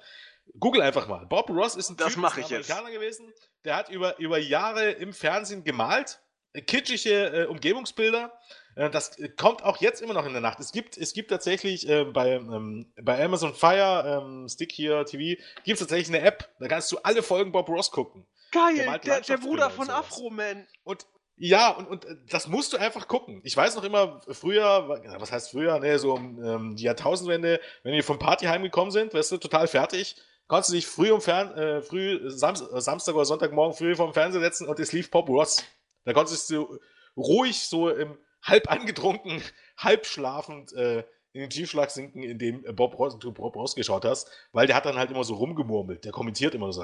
[0.59, 1.27] Google einfach mal.
[1.27, 2.71] Bob Ross ist ein Das Typ, ich jetzt.
[2.71, 3.33] Amerikaner gewesen.
[3.65, 6.21] Der hat über, über Jahre im Fernsehen gemalt,
[6.53, 8.33] äh, kitschige äh, Umgebungsbilder.
[8.77, 10.61] Äh, das äh, kommt auch jetzt immer noch in der Nacht.
[10.61, 15.41] Es gibt, es gibt tatsächlich äh, bei, ähm, bei Amazon Fire ähm, Stick hier TV
[15.65, 16.49] gibt es tatsächlich eine App.
[16.61, 18.27] Da kannst du alle Folgen Bob Ross gucken.
[18.57, 19.99] Der Geil, malt der, der Bruder von sowas.
[19.99, 20.67] Afro-Man.
[20.85, 21.07] Und
[21.39, 23.41] ja, und, und äh, das musst du einfach gucken.
[23.45, 27.93] Ich weiß noch immer, früher, was heißt früher, ne, so um ähm, die Jahrtausendwende, wenn
[27.93, 31.53] wir vom Party heimgekommen sind, weißt du, total fertig, konntest du dich früh um Fern,
[31.57, 35.29] äh, früh, Sam äh, Samstag oder Sonntagmorgen früh vorm Fernseher setzen und es lief Pop
[35.29, 35.65] Ross.
[36.05, 36.79] Da konntest du
[37.17, 39.43] ruhig so im halb angetrunken,
[39.77, 41.05] halb schlafend äh,
[41.37, 44.67] in den Tiefschlag sinken, in dem äh, Bob Ross, du Bob Ross geschaut hast, weil
[44.67, 46.05] der hat dann halt immer so rumgemurmelt.
[46.05, 46.81] Der kommentiert immer so.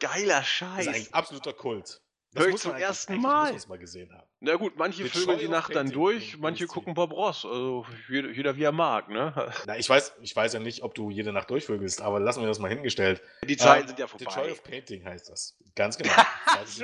[0.00, 0.86] Geiler Das ist Scheiß.
[0.88, 2.00] ein absoluter Kult.
[2.36, 3.56] Hör ich muss zum ersten Mal.
[3.68, 4.28] Mal gesehen haben.
[4.40, 7.46] Na gut, manche vögeln die Nacht dann durch, manche gucken Bob Ross.
[7.46, 9.32] Also jeder, jeder wie er mag, ne?
[9.66, 12.46] Na, ich weiß, ich weiß ja nicht, ob du jede Nacht durchvögelst, aber lassen wir
[12.48, 13.22] das mal hingestellt.
[13.44, 14.52] Die Zeiten Ähm, sind ja The Joy vorbei.
[14.52, 15.56] of Painting heißt das.
[15.74, 16.12] Ganz genau.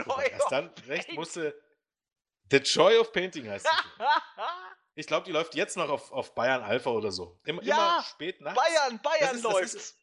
[0.04, 0.28] Vorbei.
[0.32, 1.54] Erst dann recht musste.
[2.50, 3.74] The Joy of Painting heißt das.
[4.94, 7.40] Ich glaube, die läuft jetzt noch auf, auf Bayern Alpha oder so.
[7.44, 8.60] Immer, Ja, immer spät nachts.
[8.62, 9.74] Bayern, Bayern ist- läuft.
[9.74, 9.98] ist-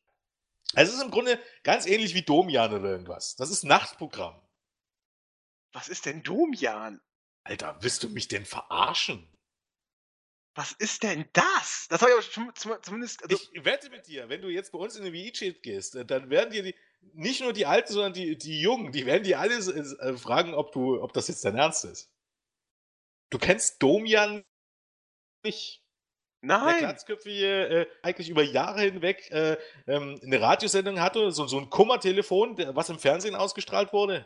[0.74, 3.36] Also es ist im Grunde ganz ähnlich wie Domian oder irgendwas.
[3.36, 4.42] Das ist Nachtprogramm.
[5.74, 7.02] Was ist denn Domian?
[7.44, 9.28] Alter, willst du mich denn verarschen?
[10.54, 11.88] Was ist denn das?
[11.90, 13.24] Das habe ich aber schon zum- zumindest.
[13.24, 16.06] Also, Ich wette mit dir, wenn du jetzt bei uns in den VI-Chat gehst, äh,
[16.06, 16.76] dann werden dir die,
[17.14, 20.74] nicht nur die Alten, sondern die, die Jungen, die werden dir alle äh, fragen, ob,
[20.74, 22.12] du, ob das jetzt dein Ernst ist.
[23.30, 24.44] Du kennst Domian
[25.44, 25.84] nicht.
[26.42, 26.80] Der nein.
[26.80, 32.56] Glatzköpfige äh, eigentlich über Jahre hinweg äh, ähm, eine Radiosendung hatte, so, so ein Kummertelefon,
[32.56, 34.26] der, was im Fernsehen ausgestrahlt wurde.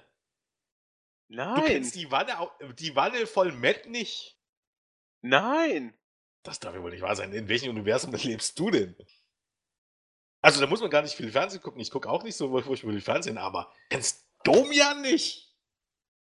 [1.28, 1.63] Du Nein.
[1.66, 2.34] kennst die Wanne,
[2.80, 4.38] die Wanne voll Matt nicht.
[5.22, 5.93] Nein.
[6.43, 7.34] Das darf ja wohl nicht wahr sein.
[7.34, 8.95] In welchem Universum lebst du denn?
[10.41, 11.82] Also, da muss man gar nicht viel Fernsehen gucken.
[11.82, 15.51] Ich gucke auch nicht so furchtbar viel Fernsehen, aber kennst Domian nicht?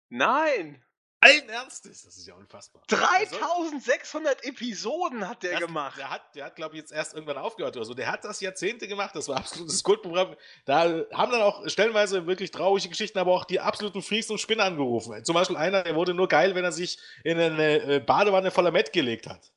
[0.08, 0.82] Nein.
[1.22, 2.82] Allen Ernstes, das ist ja unfassbar.
[2.88, 5.96] 3600 Episoden hat der Das- gemacht.
[5.98, 7.94] Der hat, der hat glaube ich, jetzt erst irgendwann aufgehört oder so.
[7.94, 9.14] Der hat das Jahrzehnte gemacht.
[9.14, 10.34] Das war absolutes Kultprogramm.
[10.64, 14.64] Da haben dann auch stellenweise wirklich traurige Geschichten, aber auch die absoluten Freaks und Spinner
[14.64, 15.24] angerufen.
[15.24, 18.72] Zum Beispiel einer, der wurde nur geil, wenn er sich in eine äh, Badewanne voller
[18.72, 19.52] Met gelegt hat.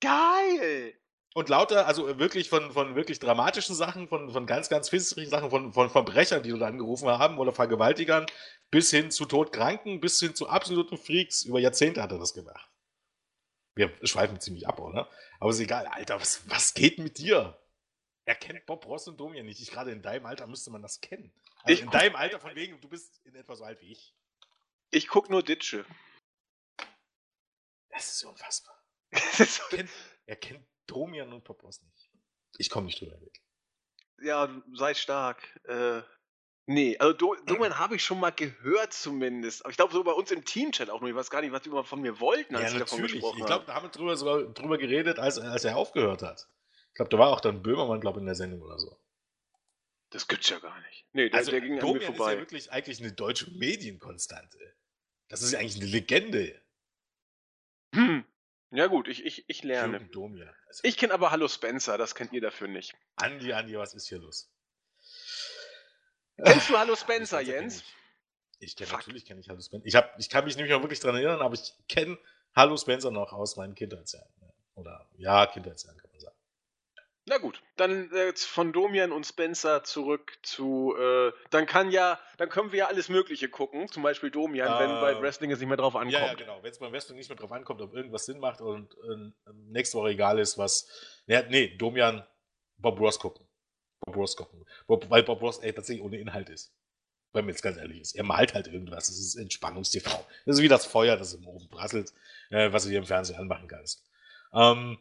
[0.00, 0.94] Geil.
[1.34, 5.48] Und lauter, also wirklich von, von wirklich dramatischen Sachen, von, von ganz, ganz fürchterlichen Sachen,
[5.48, 8.26] von, von Verbrechern, die dort angerufen haben oder Vergewaltigern,
[8.72, 11.42] bis hin zu Todkranken, bis hin zu absoluten Freaks.
[11.44, 12.68] Über Jahrzehnte hat er das gemacht.
[13.74, 15.08] Wir schweifen ziemlich ab, oder?
[15.38, 15.86] Aber ist egal.
[15.86, 17.58] Alter, was, was geht mit dir?
[18.24, 19.60] Er kennt Bob Ross und Domian nicht.
[19.60, 21.32] Ich, gerade in deinem Alter müsste man das kennen.
[21.62, 24.14] Also Ich in deinem Alter, von wegen, du bist in etwa so alt wie ich.
[24.90, 25.84] Ich guck nur Ditsche.
[27.90, 28.74] Das ist unfassbar.
[29.38, 29.46] Er
[29.76, 29.90] kennt,
[30.26, 32.10] er kennt Domian und Bob Ross nicht.
[32.58, 33.42] Ich komme nicht drüber weg.
[34.22, 35.60] ja, sei stark.
[35.64, 36.02] Äh,
[36.66, 39.62] Nee, also Do Domian habe ich schon mal gehört zumindest.
[39.64, 41.10] Aber ich glaube so bei uns im Teamchat auch nur.
[41.10, 43.38] Ich weiß gar nicht, was die immer von mir wollten, als Ja, sie davon gesprochen
[43.40, 46.48] Ich glaube, da haben wir drüber, sogar drüber geredet, als, als er aufgehört hat.
[46.88, 48.96] Ich glaube, da war auch dann Böhmermann, glaube in der Sendung oder so.
[50.10, 51.06] Das gibt's ja gar nicht.
[51.14, 52.38] Nee, der, Also, der ging an mir Domian ist ja vorbei.
[52.38, 54.58] wirklich eigentlich eine deutsche Medienkonstante.
[55.28, 56.60] Das ist ja eigentlich eine Legende.
[57.94, 58.24] Hm.
[58.70, 60.00] Ja gut, ich, ich, ich lerne.
[60.06, 60.54] Domian.
[60.66, 62.94] Also, Ich kenne aber Hallo Spencer, das kennt ihr dafür nicht.
[63.16, 64.50] Andi, Andi, was ist hier los?
[66.36, 67.82] Kennst du Hallo Spencer, Jens?
[68.58, 69.00] Ich, ich kenn, Fuck.
[69.00, 69.86] natürlich kenne ich Hallo Spencer.
[69.86, 72.18] Ich, hab, ich kann mich nicht mehr wirklich daran erinnern, aber ich kenne
[72.54, 74.28] Hallo Spencer noch aus meinen Kindheitsjahren.
[74.74, 76.36] Oder ja, Kindheitsjahren kann man sagen.
[77.26, 82.48] Na gut, dann äh, von Domian und Spencer zurück zu, äh, dann kann ja, dann
[82.48, 85.68] können wir ja alles Mögliche gucken, zum Beispiel Domian, wenn bei Ähm, Wrestling es nicht
[85.68, 86.14] mehr drauf ankommt.
[86.14, 86.60] Ja, ja, genau.
[86.62, 89.98] Wenn es beim Wrestling nicht mehr drauf ankommt, ob irgendwas Sinn macht und äh, nächste
[89.98, 90.88] Woche egal ist, was.
[91.26, 92.26] Nee, nee Domian,
[92.78, 93.46] Bob Ross gucken.
[94.12, 94.64] Bob Ross gucken.
[94.86, 96.72] Weil Bob Ross ey, tatsächlich ohne Inhalt ist.
[97.32, 98.14] Wenn man jetzt ganz ehrlich ist.
[98.14, 99.06] Er malt halt irgendwas.
[99.06, 100.10] Das ist Entspannungs-TV.
[100.44, 102.12] Das ist wie das Feuer, das im Ofen prasselt,
[102.50, 104.04] äh, was du dir im Fernsehen anmachen kannst.
[104.52, 104.98] Ähm,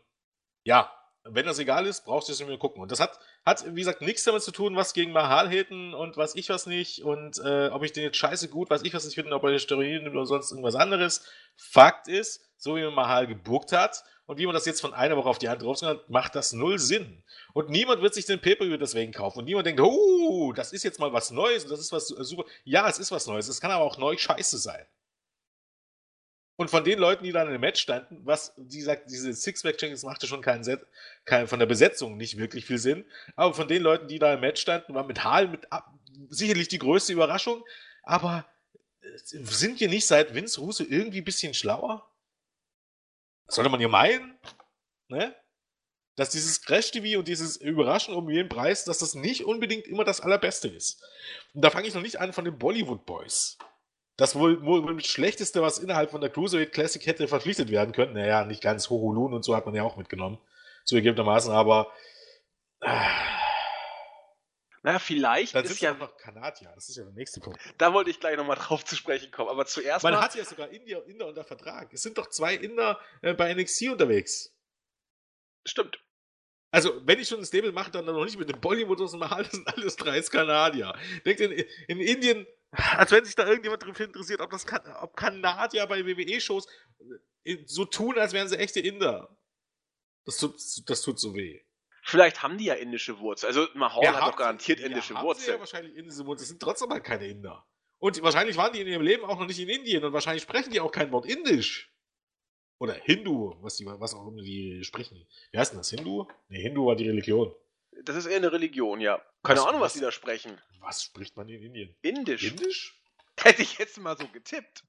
[0.64, 0.90] ja,
[1.24, 2.82] wenn das egal ist, brauchst du es mir gucken.
[2.82, 6.18] Und das hat, hat, wie gesagt, nichts damit zu tun, was gegen Mahal hätten und
[6.18, 9.06] was ich was nicht und äh, ob ich den jetzt scheiße gut, was ich was
[9.06, 11.26] nicht finde, ob er Steroide nimmt oder sonst irgendwas anderes.
[11.56, 15.18] Fakt ist, so wie man Mahal gebuckt hat und wie man das jetzt von einer
[15.18, 17.24] Woche auf die andere draufgegangen hat, macht das null Sinn.
[17.54, 19.40] Und niemand wird sich den Pay-Per-View deswegen kaufen.
[19.40, 22.24] Und niemand denkt, oh, das ist jetzt mal was Neues und das ist was äh,
[22.24, 22.46] super.
[22.64, 23.48] Ja, es ist was Neues.
[23.48, 24.86] Es kann aber auch neu scheiße sein.
[26.62, 30.28] Und von den Leuten, die dann dem Match standen, was, wie gesagt, diese Six-Pack-Champions machte
[30.28, 30.86] schon keinen Set,
[31.26, 33.04] kein, von der Besetzung nicht wirklich viel Sinn.
[33.36, 35.92] Aber von den Leuten, die da im Match standen, war mit Hall mit ab,
[36.30, 37.66] sicherlich die größte Überraschung.
[38.04, 38.46] Aber
[39.02, 42.08] äh, sind wir nicht seit Vince Russo irgendwie ein bisschen schlauer?
[43.48, 44.38] Sollte man ja meinen,
[45.08, 45.36] ne?
[46.16, 50.22] Dass dieses Crash-TV und dieses Überraschen um jeden Preis, dass das nicht unbedingt immer das
[50.22, 51.02] Allerbeste ist.
[51.56, 53.58] Und da fange ich noch nicht an von den Bollywood Boys.
[54.18, 58.14] Das wohl, wohl, das Schlechteste, was innerhalb von der Cruiserweight Classic hätte verpflichtet werden können.
[58.14, 60.40] Naja, nicht ganz Horolun und so hat man ja auch mitgenommen.
[60.86, 61.92] Zugegebenermaßen, aber.
[62.82, 62.90] Äh,
[64.84, 66.72] Naja, vielleicht dann ist ja, noch Kanadier.
[66.74, 67.60] Das ist ja der nächste Punkt.
[67.78, 70.44] da wollte ich gleich nochmal drauf zu sprechen kommen, aber zuerst Man mal, hat ja
[70.44, 71.94] sogar Inder, Inder unter Vertrag.
[71.94, 74.56] Es sind doch zwei Inder äh, bei NXT unterwegs.
[75.66, 76.00] stimmt.
[76.74, 79.44] Also, wenn ich schon ein Stable mache, dann noch nicht mit dem Bollywood, sondern mal
[79.44, 80.94] das sind alles drei Kanadier.
[81.26, 81.52] Denkt in,
[81.88, 86.06] in Indien, als wenn sich da irgendjemand dafür interessiert, ob das kan ob Kanadier bei
[86.06, 86.68] WWE-Shows
[87.44, 89.38] äh, so tun, als wären sie echte Inder.
[90.26, 90.56] Das tut,
[90.90, 91.62] das tut so weh.
[92.04, 93.50] Vielleicht haben die ja indische Wurzeln.
[93.50, 95.54] Also Mahal Ja, hat haben doch garantiert sie- indische ja, haben Wurzeln.
[95.56, 96.38] ja wahrscheinlich indische Wurzeln.
[96.44, 97.66] Das sind trotzdem mal keine Inder.
[98.00, 100.72] Und wahrscheinlich waren die in ihrem Leben auch noch nicht in Indien und wahrscheinlich sprechen
[100.72, 101.94] die auch kein Wort Indisch.
[102.80, 105.28] Oder Hindu, was, die, was auch immer die sprechen.
[105.52, 105.92] Wie heißt denn das?
[105.92, 106.26] Hindu?
[106.50, 107.54] Nee, Hindu war die Religion.
[108.04, 109.22] Das ist eher eine Religion, ja.
[109.44, 110.60] Keine Was- Ahnung, was was- die da sprechen.
[110.80, 111.96] Was spricht man in Indien?
[112.02, 112.44] Indisch.
[112.44, 113.02] Indisch?
[113.40, 114.84] Hätte ich jetzt mal so getippt.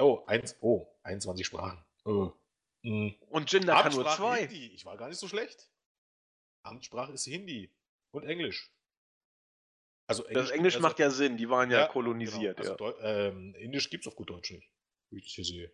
[0.00, 1.84] Oh, eins, oh 21 Sprachen.
[2.04, 2.32] Oh.
[2.82, 3.14] Hm.
[3.30, 4.42] Und Jinder kann nur zwei.
[4.46, 4.68] Hindi.
[4.68, 5.68] Ich war gar nicht so schlecht.
[6.62, 7.72] Amtssprache ist Hindi
[8.12, 8.70] und Englisch.
[10.06, 12.56] Also Das Englisch also, macht ja Sinn, die waren ja, Ja, kolonisiert.
[12.56, 12.68] Genau.
[12.68, 12.74] ja.
[12.76, 14.70] Also Deu ähm, Indisch gibt es auf gut Deutsch nicht,
[15.10, 15.72] wie ich das hier sehe.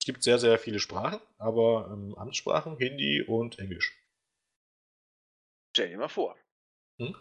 [0.00, 3.96] Es gibt sehr, sehr viele Sprachen, aber ähm, Amtssprachen Hindi und Englisch.
[5.78, 6.36] Stell dir mal vor.
[6.98, 7.14] Hm?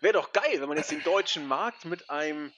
[0.00, 2.50] Wäre doch geil, wenn man jetzt den deutschen Markt mit einem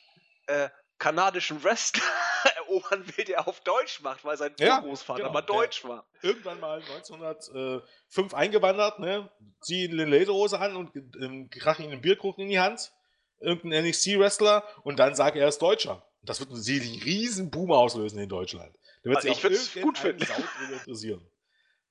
[0.46, 0.68] äh,
[0.98, 2.00] kanadischen Wrestler
[2.58, 6.06] erobern will, der auf Deutsch macht, weil sein Ja, Urgroßvater genau, mal Deutsch war.
[6.22, 9.32] Irgendwann mal 1905 eingewandert, ne?
[9.60, 12.92] zieh eine Lederhose an und ähm, krach ihm einen Bierkrug in die Hand,
[13.40, 16.06] irgendein NXT-Wrestler und dann sagt er, er ist Deutscher.
[16.22, 18.72] Das wird einen riesen Boom auslösen in Deutschland.
[19.02, 20.24] Da wird Also sich ich auch würd's gut finden.
[20.72, 21.31] Interessieren.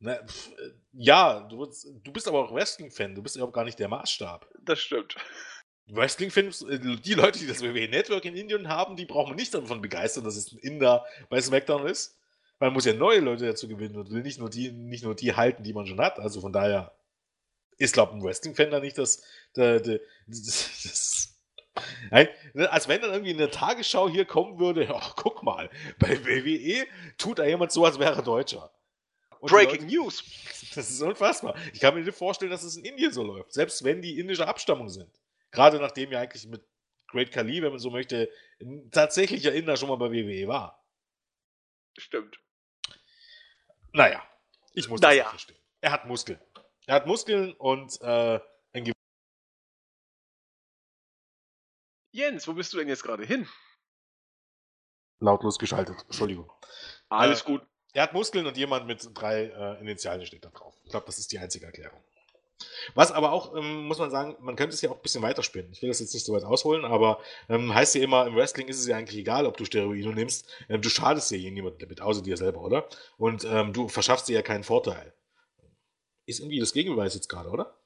[0.01, 1.63] Ne, pf, äh, ja, du,
[2.03, 4.47] du bist aber auch Wrestling-Fan, du bist ja auch gar nicht der Maßstab.
[4.65, 5.15] Das stimmt.
[5.87, 9.79] Wrestling-Fans, äh, die Leute, die das WWE Network in Indien haben, die brauchen nicht davon
[9.79, 12.17] begeistern, dass es ein Inder bei SmackDown ist.
[12.59, 15.35] Man muss ja neue Leute dazu gewinnen und will nicht nur die, nicht nur die
[15.35, 16.19] halten, die man schon hat.
[16.19, 16.95] Also von daher
[17.77, 19.21] ist, glaube ich, ein Wrestling-Fan da nicht das,
[19.53, 21.27] das, das, das
[22.09, 25.69] Nein, ne, als wenn dann irgendwie in der Tagesschau hier kommen würde, ach, guck mal,
[25.99, 26.85] bei WWE
[27.17, 28.71] tut da jemand so, als wäre er Deutscher.
[29.41, 30.23] Und Breaking Leute- News.
[30.75, 31.55] das ist unfassbar.
[31.73, 34.47] Ich kann mir nicht vorstellen, dass es in Indien so läuft, selbst wenn die indische
[34.47, 35.11] Abstammung sind.
[35.51, 36.63] Gerade nachdem ja eigentlich mit
[37.07, 38.31] Great Khali, wenn man so möchte,
[38.61, 40.81] ein tatsächlicher Inder schon mal bei WWE war.
[41.97, 42.39] Stimmt.
[43.91, 44.25] Naja,
[44.73, 45.23] ich muss Naja.
[45.23, 45.63] das nicht verstehen.
[45.81, 46.39] Er hat Muskeln.
[46.85, 48.39] Er hat Muskeln und äh,
[48.73, 48.93] ein Ge
[52.13, 53.47] Jens, wo bist du denn jetzt gerade hin?
[55.19, 56.01] lautlos geschaltet.
[56.05, 56.51] Entschuldigung.
[57.09, 57.67] Alles Äh, gut.
[57.93, 60.73] Er hat Muskeln und jemand mit drei äh, Initialen steht da drauf.
[60.83, 61.99] Ich glaube, das ist die einzige Erklärung.
[62.93, 65.71] Was aber auch, ähm, muss man sagen, man könnte es ja auch ein bisschen weiterspinnen.
[65.71, 67.19] Ich will das jetzt nicht so weit ausholen, aber
[67.49, 70.47] ähm, heißt ja immer, im Wrestling ist es ja eigentlich egal, ob du Steroide nimmst.
[70.69, 72.87] Ähm, du schadest ja niemandem damit, außer dir selber, oder?
[73.17, 75.13] Und ähm, du verschaffst dir ja keinen Vorteil.
[76.25, 77.80] Ist irgendwie das Gegenbeweis jetzt gerade, oder?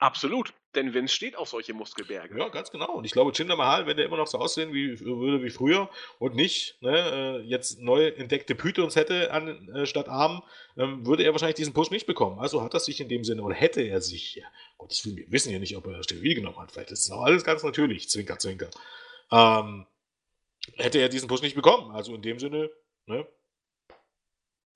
[0.00, 2.38] Absolut, denn Vince steht auf solche Muskelberge.
[2.38, 2.92] Ja, ganz genau.
[2.92, 5.90] Und ich glaube, Jinder Mahal, wenn der immer noch so aussehen wie, würde wie früher
[6.20, 10.42] und nicht ne, äh, jetzt neu entdeckte Pythons hätte anstatt äh, Armen,
[10.76, 12.38] ähm, würde er wahrscheinlich diesen Push nicht bekommen.
[12.38, 14.46] Also hat er sich in dem Sinne, oder hätte er sich, ja,
[14.76, 16.70] Gottes wir wissen ja nicht, ob er Steroid genommen hat.
[16.70, 18.70] Vielleicht ist es auch alles ganz natürlich, Zwinker, Zwinker.
[19.32, 19.84] Ähm,
[20.76, 21.90] hätte er diesen Push nicht bekommen.
[21.90, 22.70] Also in dem Sinne,
[23.06, 23.26] ne,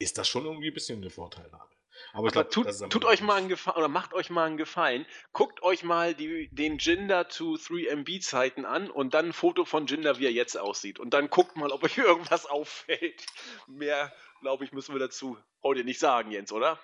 [0.01, 1.72] ist das schon irgendwie ein bisschen eine Vorteilnahme.
[2.13, 5.07] Aber, Aber glaub, tut, tut euch mal einen Gefallen oder macht euch mal einen Gefallen.
[5.33, 9.87] Guckt euch mal die, den Jinder to 3MB Zeiten an und dann ein Foto von
[9.87, 10.99] Jinder, wie er jetzt aussieht.
[11.01, 13.25] Und dann guckt mal, ob euch irgendwas auffällt.
[13.67, 16.79] Mehr, glaube ich, müssen wir dazu heute nicht sagen, Jens, oder?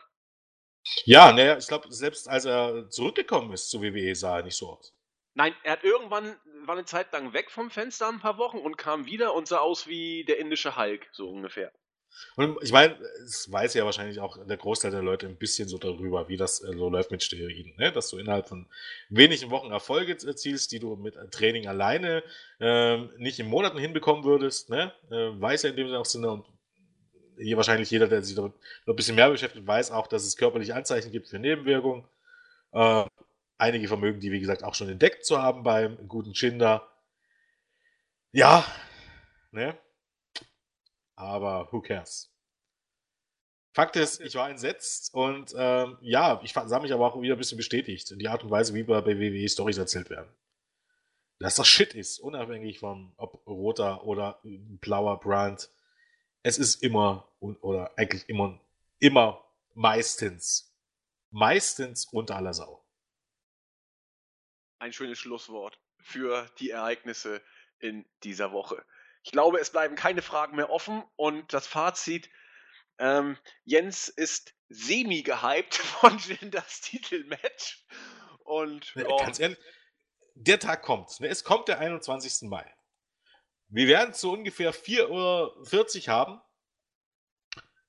[1.05, 4.71] Ja, naja, ich glaube, selbst als er zurückgekommen ist zur WWE, sah er nicht so
[4.71, 4.95] aus.
[5.35, 8.79] Nein, er hat irgendwann, war eine Zeit lang weg vom Fenster ein paar Wochen und
[8.79, 11.71] kam wieder und sah aus wie der indische Hulk, so ungefähr.
[12.37, 15.79] Und ich meine, es weiß ja wahrscheinlich auch der Großteil der Leute ein bisschen so
[15.79, 17.75] darüber, wie das äh, so läuft mit Steroiden.
[17.77, 17.93] Ne?
[17.93, 18.67] Dass du innerhalb von
[19.09, 22.23] wenigen Wochen Erfolge erzielst, die du mit Training alleine
[22.61, 24.71] ähm, nicht in Monaten hinbekommen würdest.
[24.71, 24.93] Ne?
[25.11, 26.47] Äh, weiß ja in dem Sinne und
[27.39, 28.53] hier wahrscheinlich jeder, der sich damit
[28.87, 32.05] noch ein bisschen mehr beschäftigt, weiß auch, dass es körperliche Anzeichen gibt für Nebenwirkungen.
[32.73, 33.05] Äh,
[33.59, 36.89] einige vermögen die, wie gesagt, auch schon entdeckt zu haben beim guten Chinder.
[38.33, 38.65] Ja,
[39.53, 39.77] ne?
[41.19, 42.33] Aber who cares?
[43.73, 47.39] Fakt ist, ich war entsetzt und ähm, ja, ich sah mich aber auch wieder ein
[47.39, 50.33] bisschen bestätigt in die Art und Weise, wie bei WWE Stories erzählt werden.
[51.39, 55.71] Dass das Shit ist, unabhängig von ob roter oder blauer Brand.
[56.43, 58.61] Es ist immer oder eigentlich immer,
[58.99, 59.45] immer
[59.75, 60.75] meistens,
[61.31, 62.85] meistens unter aller Sau.
[64.81, 67.43] Ein schönes Schlusswort für die Ereignisse
[67.79, 68.85] in dieser Woche.
[69.23, 72.31] Ich glaube, es bleiben keine Fragen mehr offen und das Fazit,
[72.99, 77.85] ähm, Jens ist semi-gehypt von Jinders Titelmatch.
[78.45, 79.17] Und oh.
[79.19, 79.59] ganz ehrlich,
[80.35, 81.21] der Tag kommt.
[81.21, 81.29] Ne?
[81.29, 82.49] Es kommt der 21.
[82.49, 82.65] Mai.
[83.69, 86.41] Wir werden es so ungefähr 4.40 Uhr haben.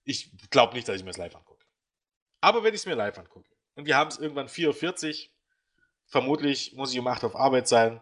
[0.04, 1.66] Ich glaube nicht, dass ich mir das live angucke.
[2.42, 5.32] Aber wenn ich es mir live angucke und wir haben es irgendwann 4.40 Uhr,
[6.08, 8.02] vermutlich muss ich um 8 Uhr auf Arbeit sein,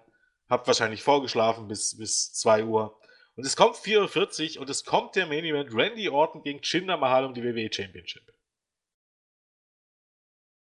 [0.50, 3.00] hab wahrscheinlich vorgeschlafen bis, bis 2 Uhr.
[3.38, 7.24] Und es kommt 44 und es kommt der Main Event Randy Orton gegen Jinder Mahal
[7.24, 8.34] um die WWE Championship.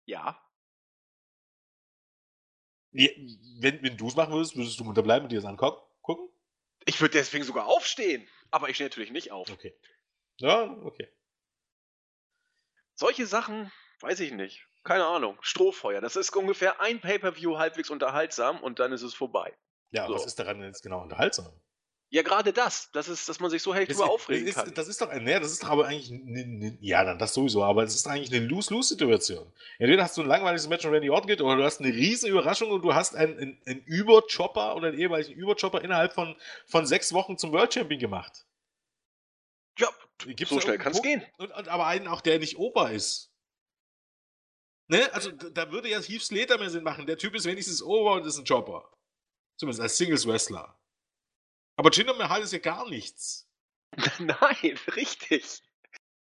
[0.06, 0.42] Ja.
[2.90, 5.80] Wenn, wenn du es machen würdest, würdest du unterbleiben und dir das angucken?
[6.84, 8.26] Ich würde deswegen sogar aufstehen.
[8.50, 9.48] Aber ich stehe natürlich nicht auf.
[9.50, 9.78] Okay.
[10.38, 11.08] Ja, okay.
[12.94, 14.66] Solche Sachen, weiß ich nicht.
[14.82, 15.38] Keine Ahnung.
[15.42, 16.00] Strohfeuer.
[16.00, 19.56] Das ist ungefähr ein Pay-Per-View halbwegs unterhaltsam und dann ist es vorbei.
[19.90, 20.14] Ja, so.
[20.14, 21.52] was ist daran jetzt genau unterhaltsam?
[22.10, 24.72] Ja, gerade das, das ist, dass man sich so hell drüber aufregen ist, kann.
[24.72, 27.62] Das ist doch, nee, das ist doch aber eigentlich, ne, ne, ja, dann das sowieso,
[27.62, 29.52] aber es ist eigentlich eine Lose-Lose-Situation.
[29.78, 32.30] Entweder hast du ein langweiliges Match und Randy Orton geht, oder du hast eine riesen
[32.30, 36.34] Überraschung und du hast einen, einen, einen Überchopper oder einen ehemaligen Überchopper innerhalb von,
[36.66, 38.46] von sechs Wochen zum World Champion gemacht.
[39.78, 39.88] Ja,
[40.24, 41.22] Gibt's so schnell kann es gehen.
[41.36, 43.30] Und, und, aber einen auch, der nicht Ober ist.
[44.88, 45.12] Ne?
[45.12, 47.06] Also da würde ja Heath Slater mehr Sinn machen.
[47.06, 48.90] Der Typ ist wenigstens Ober und ist ein Chopper.
[49.56, 50.74] Zumindest als Singles-Wrestler.
[51.78, 53.48] Aber Jinder Mahal ist ja gar nichts.
[54.18, 55.62] Nein, richtig.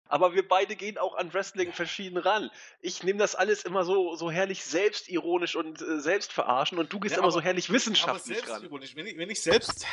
[0.06, 2.50] Aber wir beide gehen auch an Wrestling verschieden ran.
[2.80, 7.02] Ich nehme das alles immer so, so herrlich selbstironisch und äh, selbst verarschen und du
[7.02, 8.92] gehst ja, immer aber, so herrlich wissenschaftlich aber selbstironisch.
[8.92, 8.98] ran.
[8.98, 9.86] Wenn ich, wenn ich selbst.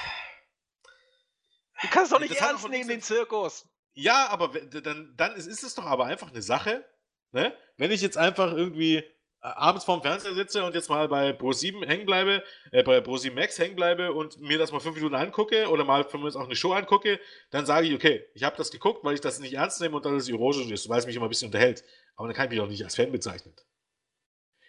[1.83, 3.69] Du kannst doch nicht das ernst nehmen, den Zirkus.
[3.95, 6.89] Ja, aber dann, dann ist, ist es doch aber einfach eine Sache.
[7.33, 7.57] Ne?
[7.77, 9.05] Wenn ich jetzt einfach irgendwie
[9.41, 13.17] abends vorm Fernseher sitze und jetzt mal bei Pro 7 hängen bleibe, äh, bei Pro
[13.17, 16.29] 7 Max hängen bleibe und mir das mal fünf Minuten angucke oder mal von mir
[16.29, 17.21] auch eine Show angucke,
[17.51, 20.05] dann sage ich, okay, ich habe das geguckt, weil ich das nicht ernst nehme und
[20.05, 21.85] dass es ironisch ist, weil es mich immer ein bisschen unterhält.
[22.17, 23.55] Aber dann kann ich mich auch nicht als Fan bezeichnen.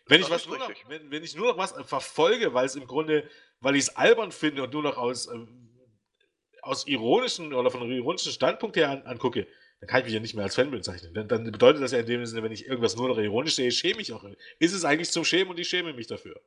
[0.05, 2.87] Wenn ich, was nur noch, wenn, wenn, ich nur noch was verfolge, weil es im
[2.87, 5.37] Grunde, weil ich es albern finde und nur noch aus, äh,
[6.61, 9.47] aus ironischen oder von einem ironischen Standpunkt her an, angucke,
[9.79, 11.13] dann kann ich mich ja nicht mehr als Fan bezeichnen.
[11.13, 13.71] Dann, dann bedeutet das ja in dem Sinne, wenn ich irgendwas nur noch ironisch sehe,
[13.71, 14.25] schäme ich auch.
[14.59, 16.41] Ist es eigentlich zum Schämen und ich schäme mich dafür.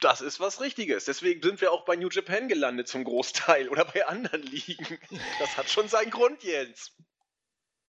[0.00, 1.06] Das ist was Richtiges.
[1.06, 4.98] Deswegen sind wir auch bei New Japan gelandet zum Großteil oder bei anderen Ligen.
[5.40, 6.92] Das hat schon seinen Grund, Jens.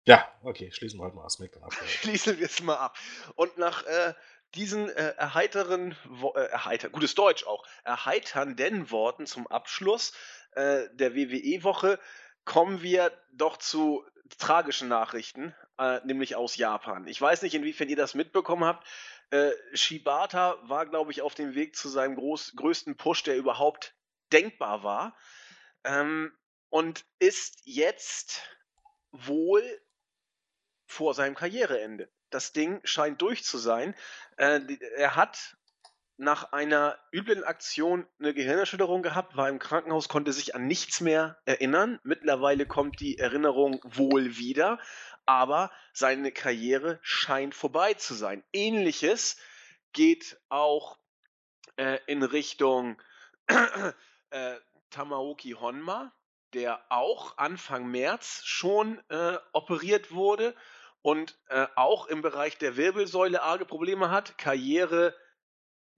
[0.05, 1.74] Ja, okay, schließen wir halt mal SmackDown ab.
[1.88, 2.97] schließen wir es mal ab.
[3.36, 4.13] Und nach äh,
[4.55, 5.95] diesen äh, erheiteren,
[6.36, 10.13] äh, erheiter, gutes Deutsch auch, erheiternden Worten zum Abschluss
[10.53, 11.99] äh, der WWE-Woche
[12.45, 14.03] kommen wir doch zu
[14.38, 17.07] tragischen Nachrichten, äh, nämlich aus Japan.
[17.07, 18.88] Ich weiß nicht, inwiefern ihr das mitbekommen habt.
[19.29, 23.95] Äh, Shibata war, glaube ich, auf dem Weg zu seinem groß, größten Push, der überhaupt
[24.32, 25.17] denkbar war.
[25.84, 26.32] Ähm,
[26.69, 28.43] und ist jetzt
[29.11, 29.63] wohl
[30.86, 32.09] vor seinem Karriereende.
[32.29, 33.95] Das Ding scheint durch zu sein.
[34.38, 34.61] Äh,
[34.95, 35.57] er hat
[36.22, 41.41] nach einer üblen Aktion eine Gehirnerschütterung gehabt, war im Krankenhaus, konnte sich an nichts mehr
[41.45, 41.99] erinnern.
[42.03, 44.80] Mittlerweile kommt die Erinnerung wohl wieder,
[45.26, 48.43] aber seine Karriere scheint vorbei zu sein.
[48.53, 49.38] Ähnliches
[49.93, 50.99] geht auch
[51.78, 53.01] äh, in Richtung
[54.30, 54.55] äh,
[54.91, 56.13] Tamaoki Honma,
[56.53, 60.53] der auch Anfang März schon äh, operiert wurde
[61.01, 64.38] und äh, auch im Bereich der Wirbelsäule arge Probleme hat.
[64.38, 65.15] Karriere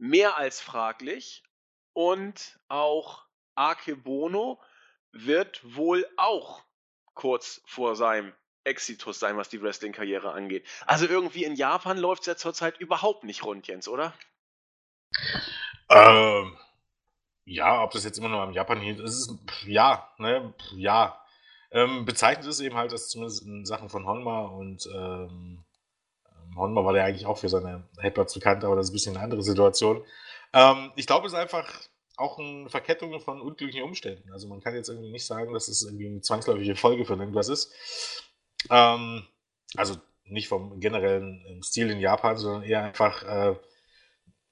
[0.03, 1.43] mehr als fraglich.
[1.93, 3.25] Und auch
[3.55, 4.59] Akebono
[5.11, 6.63] wird wohl auch
[7.13, 8.33] kurz vor seinem
[8.65, 10.67] Exitus sein, was die Wrestling-Karriere angeht.
[10.85, 14.13] Also irgendwie in Japan läuft es ja zurzeit überhaupt nicht rund, Jens, oder?
[15.89, 16.57] Ähm,
[17.45, 19.31] ja, ob das jetzt immer nur am Japan hielt, ist
[19.65, 21.23] ja, ne, ja.
[21.71, 25.63] Ähm, bezeichnet ist eben halt, dass zumindest in Sachen von Honma und ähm,
[26.55, 29.23] Honma war der eigentlich auch für seine Headbutts bekannt, aber das ist ein bisschen eine
[29.23, 30.03] andere Situation.
[30.53, 31.67] Ähm, ich glaube, es ist einfach
[32.15, 34.31] auch eine Verkettung von unglücklichen Umständen.
[34.31, 37.49] Also man kann jetzt irgendwie nicht sagen, dass es irgendwie eine zwangsläufige Folge von irgendwas
[37.49, 37.73] ist.
[38.69, 39.25] Ähm,
[39.75, 39.95] also
[40.25, 43.55] nicht vom generellen ähm, Stil in Japan, sondern eher einfach äh,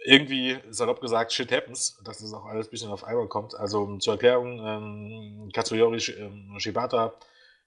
[0.04, 3.56] irgendwie, salopp gesagt, shit happens, dass das auch alles ein bisschen auf einmal kommt.
[3.56, 7.14] Also zur Erklärung, ähm, Katsuyori ähm, Shibata,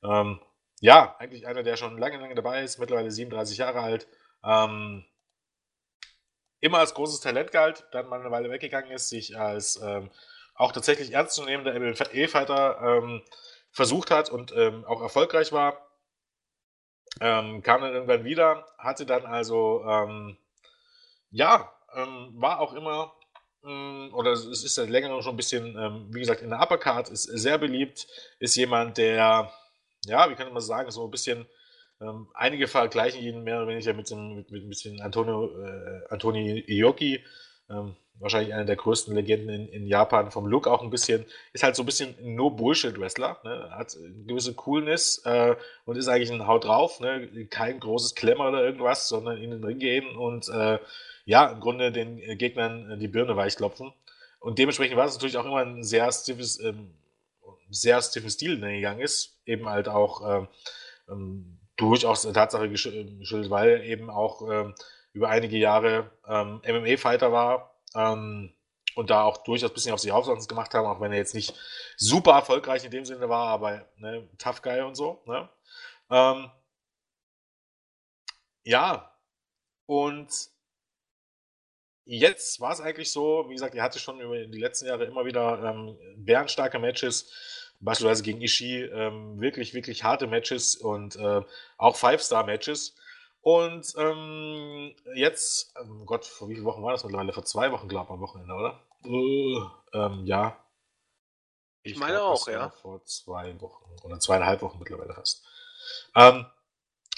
[0.02, 0.40] ähm,
[0.80, 4.08] ja, eigentlich einer, der schon lange, lange dabei ist, mittlerweile 37 Jahre alt,
[4.44, 5.04] ähm,
[6.60, 10.10] immer als großes Talent galt, dann mal eine Weile weggegangen ist, sich als ähm,
[10.54, 13.22] auch tatsächlich ernstzunehmender MMA-Fighter ähm,
[13.70, 15.90] versucht hat und ähm, auch erfolgreich war.
[17.20, 20.36] Ähm, kam dann irgendwann wieder, hatte dann also, ähm,
[21.30, 23.12] ja, ähm, war auch immer,
[23.62, 25.74] oder es ist seit längerem schon ein bisschen,
[26.12, 28.06] wie gesagt, in der Uppercard, ist sehr beliebt,
[28.38, 29.50] ist jemand, der,
[30.04, 31.48] ja, wie kann man sagen, so ein bisschen
[32.04, 36.64] ähm, einige vergleichen ihn mehr oder weniger mit, dem, mit, mit ein Antonio, äh, Antoni
[36.66, 37.24] Ioki,
[37.70, 41.64] ähm, wahrscheinlich einer der größten Legenden in, in, Japan, vom Look auch ein bisschen, ist
[41.64, 43.70] halt so ein bisschen no Bullshit-Wrestler, ne?
[43.72, 47.28] hat eine gewisse Coolness äh, und ist eigentlich ein Haut drauf, ne?
[47.50, 50.78] kein großes Klemmer oder irgendwas, sondern in den Ring gehen und äh,
[51.24, 53.92] ja, im Grunde den Gegnern die Birne weichklopfen.
[54.40, 56.92] Und dementsprechend war es natürlich auch immer ein sehr stiffes, ähm,
[57.70, 59.40] sehr stiffes Stil, der gegangen ist.
[59.46, 60.48] Eben halt auch ähm,
[61.08, 64.74] ähm durchaus der Tatsache geschuldet, weil eben auch ähm,
[65.12, 68.52] über einige Jahre ähm, MMA-Fighter war ähm,
[68.94, 71.34] und da auch durchaus ein bisschen auf sich aufsatz gemacht haben, auch wenn er jetzt
[71.34, 71.54] nicht
[71.96, 75.22] super erfolgreich in dem Sinne war, aber ne, Tough Guy und so.
[75.26, 75.48] Ne?
[76.10, 76.50] Ähm,
[78.64, 79.12] ja,
[79.86, 80.30] und
[82.06, 85.24] jetzt war es eigentlich so, wie gesagt, er hatte schon über die letzten Jahre immer
[85.24, 91.42] wieder ähm, bärenstarke Matches beispielsweise gegen Ishii ähm, wirklich, wirklich harte Matches und äh,
[91.76, 92.96] auch Five-Star-Matches.
[93.40, 97.32] Und ähm, jetzt, ähm, Gott, vor wie vielen Wochen war das mittlerweile?
[97.32, 98.80] Vor zwei Wochen, glaube ich, am Wochenende, oder?
[99.04, 100.56] Uh, ähm, ja.
[101.82, 102.70] Ich, ich meine glaub, auch, ja.
[102.70, 105.46] Vor zwei Wochen oder zweieinhalb Wochen mittlerweile fast.
[106.16, 106.46] Ähm,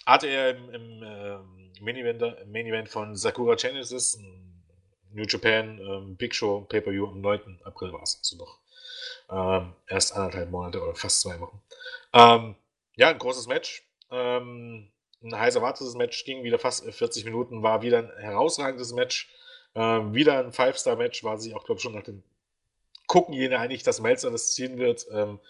[0.04, 1.38] hatte er im, im äh,
[1.80, 4.18] Main, Event, Main Event von Sakura Genesis,
[5.12, 7.60] New Japan ähm, Big Show Pay-Per-View am 9.
[7.64, 8.58] April war es also noch
[9.30, 11.60] ähm, erst anderthalb Monate oder fast zwei Wochen.
[12.12, 12.56] Ähm,
[12.96, 13.86] ja, ein großes Match.
[14.10, 14.90] Ähm,
[15.22, 19.30] ein heiß erwartetes Match ging wieder fast 40 Minuten, war wieder ein herausragendes Match.
[19.74, 22.22] Ähm, wieder ein Five-Star-Match, war sich auch, glaube ich, schon nach dem
[23.06, 25.06] Gucken jene einig, dass Melzer das ziehen wird.
[25.12, 25.40] Ähm,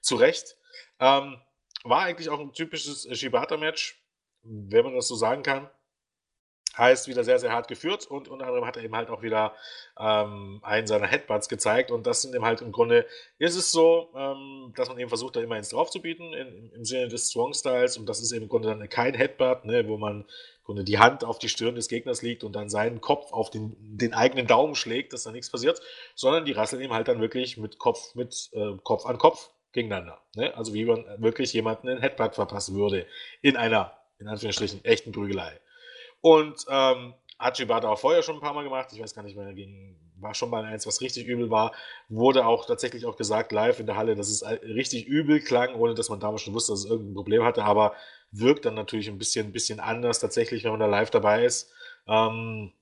[0.00, 0.56] zu Recht.
[1.00, 1.40] Ähm,
[1.84, 4.00] war eigentlich auch ein typisches Shibata-Match,
[4.42, 5.68] wenn man das so sagen kann
[6.76, 9.54] heißt wieder sehr, sehr hart geführt und unter anderem hat er eben halt auch wieder
[9.98, 13.06] ähm, einen seiner Headbutts gezeigt und das sind eben halt im Grunde,
[13.38, 16.70] ist es so, ähm, dass man eben versucht, da immer eins drauf zu bieten in,
[16.70, 19.86] im Sinne des Strong Styles und das ist eben im Grunde dann kein Headbutt, ne,
[19.88, 23.00] wo man im Grunde die Hand auf die Stirn des Gegners liegt und dann seinen
[23.00, 25.80] Kopf auf den, den eigenen Daumen schlägt, dass da nichts passiert,
[26.14, 30.18] sondern die rasseln eben halt dann wirklich mit Kopf, mit äh, Kopf an Kopf gegeneinander.
[30.34, 30.56] Ne?
[30.56, 33.06] Also wie man wirklich jemanden einen Headbutt verpassen würde
[33.42, 35.60] in einer, in Anführungsstrichen, echten Prügelei.
[36.24, 38.88] Und ähm, hat Shibata auch vorher schon ein paar Mal gemacht.
[38.94, 41.74] Ich weiß gar nicht mehr, gegen, war schon mal eins, was richtig übel war.
[42.08, 45.92] Wurde auch tatsächlich auch gesagt live in der Halle, dass es richtig übel klang, ohne
[45.92, 47.62] dass man damals schon wusste, dass es irgendein Problem hatte.
[47.62, 47.92] Aber
[48.30, 51.70] wirkt dann natürlich ein bisschen, ein bisschen anders tatsächlich, wenn man da live dabei ist.
[52.08, 52.72] Ähm,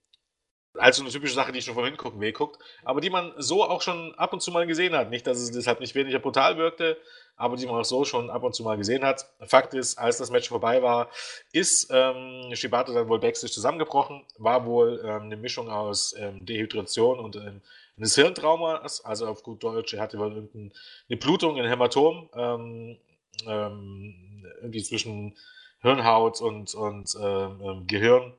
[0.74, 4.14] also eine typische Sache, die schon vom Hingucken wehguckt, aber die man so auch schon
[4.14, 5.10] ab und zu mal gesehen hat.
[5.10, 6.96] Nicht, dass es deshalb nicht weniger brutal wirkte,
[7.36, 9.26] aber die man auch so schon ab und zu mal gesehen hat.
[9.46, 11.08] Fakt ist, als das Match vorbei war,
[11.52, 17.18] ist ähm, Shibata dann wohl backstage zusammengebrochen, war wohl ähm, eine Mischung aus ähm, Dehydration
[17.18, 17.60] und ähm,
[17.96, 22.98] eines Hirntraumas, also auf gut Deutsch, er hatte wohl eine Blutung, ein Hämatom, ähm,
[23.46, 25.36] ähm, irgendwie zwischen
[25.80, 28.34] Hirnhaut und, und ähm, Gehirn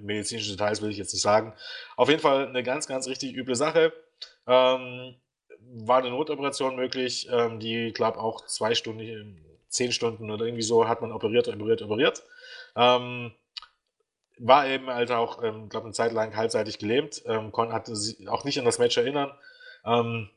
[0.00, 1.54] medizinische Details will ich jetzt nicht sagen.
[1.96, 3.92] Auf jeden Fall eine ganz, ganz richtig üble Sache.
[4.46, 5.14] Ähm,
[5.72, 10.88] war eine Notoperation möglich, ähm, die, glaube auch zwei Stunden, zehn Stunden oder irgendwie so
[10.88, 12.22] hat man operiert, operiert, operiert.
[12.76, 13.32] Ähm,
[14.38, 18.44] war eben halt auch, ähm, glaube eine Zeit lang halbseitig gelähmt, ähm, konnte sich auch
[18.44, 19.32] nicht an das Match erinnern.
[19.84, 20.30] Ähm,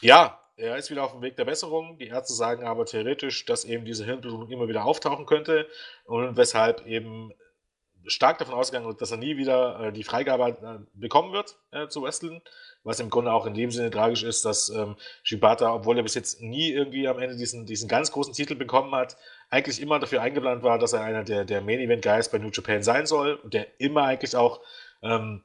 [0.00, 1.98] ja, er ist wieder auf dem Weg der Besserung.
[1.98, 5.68] Die Ärzte sagen aber theoretisch, dass eben diese Hirnblutung immer wieder auftauchen könnte
[6.04, 7.32] und weshalb eben
[8.06, 12.02] stark davon ausgegangen, dass er nie wieder äh, die Freigabe äh, bekommen wird äh, zu
[12.02, 12.40] wresteln.
[12.84, 16.14] Was im Grunde auch in dem Sinne tragisch ist, dass ähm, Shibata, obwohl er bis
[16.14, 19.16] jetzt nie irgendwie am Ende diesen, diesen ganz großen Titel bekommen hat,
[19.50, 22.50] eigentlich immer dafür eingeplant war, dass er einer der, der Main Event Guys bei New
[22.52, 24.60] Japan sein soll und der immer eigentlich auch
[25.02, 25.42] ähm,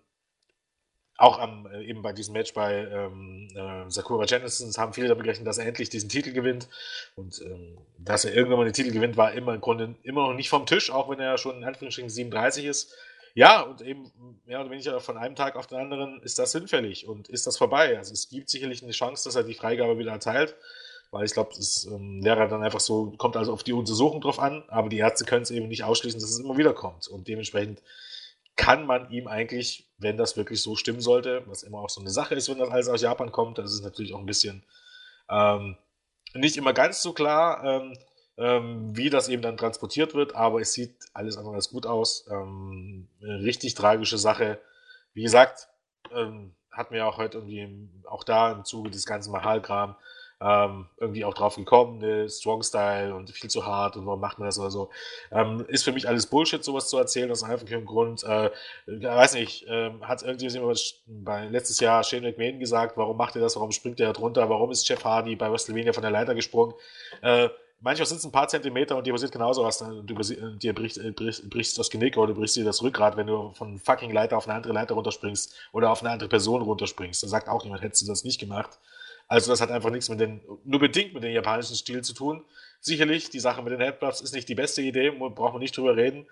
[1.17, 5.23] auch am, äh, eben bei diesem Match bei ähm, äh, Sakura Genesis haben viele damit
[5.23, 6.67] gerechnet, dass er endlich diesen Titel gewinnt.
[7.15, 10.33] Und ähm, dass er irgendwann mal den Titel gewinnt, war immer im Grunde immer noch
[10.33, 12.93] nicht vom Tisch, auch wenn er schon in Anführungsstrichen 37 ist.
[13.33, 14.11] Ja, und eben
[14.45, 17.57] mehr oder weniger von einem Tag auf den anderen ist das hinfällig und ist das
[17.57, 17.97] vorbei.
[17.97, 20.55] Also es gibt sicherlich eine Chance, dass er die Freigabe wieder erteilt,
[21.11, 24.39] weil ich glaube, das ähm, wäre dann einfach so, kommt also auf die Untersuchung drauf
[24.39, 27.07] an, aber die Ärzte können es eben nicht ausschließen, dass es immer wieder kommt.
[27.07, 27.81] Und dementsprechend
[28.55, 32.09] kann man ihm eigentlich, wenn das wirklich so stimmen sollte, was immer auch so eine
[32.09, 34.63] Sache ist, wenn das alles aus Japan kommt, das ist natürlich auch ein bisschen
[35.29, 35.77] ähm,
[36.33, 37.97] nicht immer ganz so klar, ähm,
[38.37, 42.25] ähm, wie das eben dann transportiert wird, aber es sieht alles andere als gut aus.
[42.29, 44.59] Ähm, eine richtig tragische Sache.
[45.13, 45.67] Wie gesagt,
[46.13, 49.95] ähm, hat mir auch heute irgendwie auch da im Zuge des ganzen Mahal-Kram
[50.41, 52.29] ähm, irgendwie auch drauf gekommen, ne?
[52.29, 54.89] Strong Style und viel zu hart und warum macht man das oder so.
[55.31, 58.23] Ähm, ist für mich alles Bullshit, sowas zu erzählen, aus einfachem Grund.
[58.23, 58.49] Äh,
[58.87, 63.55] weiß nicht, äh, hat irgendjemand bei letztes Jahr Shane McMahon gesagt, warum macht er das,
[63.55, 66.73] warum springt er da drunter, warum ist Jeff Hardy bei WrestleMania von der Leiter gesprungen?
[67.21, 67.49] Äh,
[67.83, 69.79] Manchmal sind es ein paar Zentimeter und dir passiert genauso was.
[69.79, 73.25] Du dir bricht, äh, bricht, brichst das Genick oder du brichst dir das Rückgrat, wenn
[73.25, 77.23] du von fucking Leiter auf eine andere Leiter runterspringst oder auf eine andere Person runterspringst.
[77.23, 78.77] Da sagt auch jemand, hättest du das nicht gemacht.
[79.31, 82.43] Also das hat einfach nichts mit den, nur bedingt mit dem japanischen Stil zu tun.
[82.81, 85.95] Sicherlich, die Sache mit den Headbuffs ist nicht die beste Idee, braucht man nicht drüber
[85.95, 86.27] reden.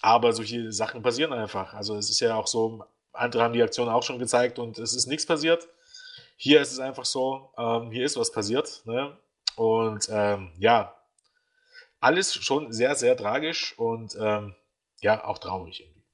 [0.00, 1.74] Aber solche Sachen passieren einfach.
[1.74, 4.94] Also es ist ja auch so, andere haben die Aktion auch schon gezeigt und es
[4.94, 5.68] ist nichts passiert.
[6.36, 8.80] Hier ist es einfach so, ähm, hier ist was passiert.
[8.86, 9.18] Ne?
[9.56, 10.96] Und ähm, ja,
[12.00, 14.54] alles schon sehr, sehr tragisch und ähm,
[15.02, 16.04] ja, auch traurig irgendwie.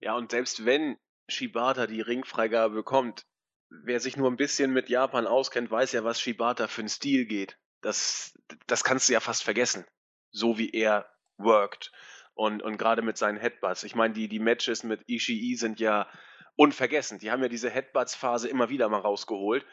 [0.00, 0.96] Ja, und selbst wenn
[1.28, 3.26] Shibata die Ringfreigabe bekommt,
[3.70, 7.26] wer sich nur ein bisschen mit Japan auskennt, weiß ja, was Shibata für einen Stil
[7.26, 7.58] geht.
[7.80, 9.84] Das, das kannst du ja fast vergessen.
[10.30, 11.92] So wie er worked.
[12.34, 13.84] Und, und gerade mit seinen Headbutts.
[13.84, 16.08] Ich meine, die, die Matches mit Ishii sind ja
[16.56, 17.18] unvergessen.
[17.18, 19.64] Die haben ja diese Headbutts-Phase immer wieder mal rausgeholt.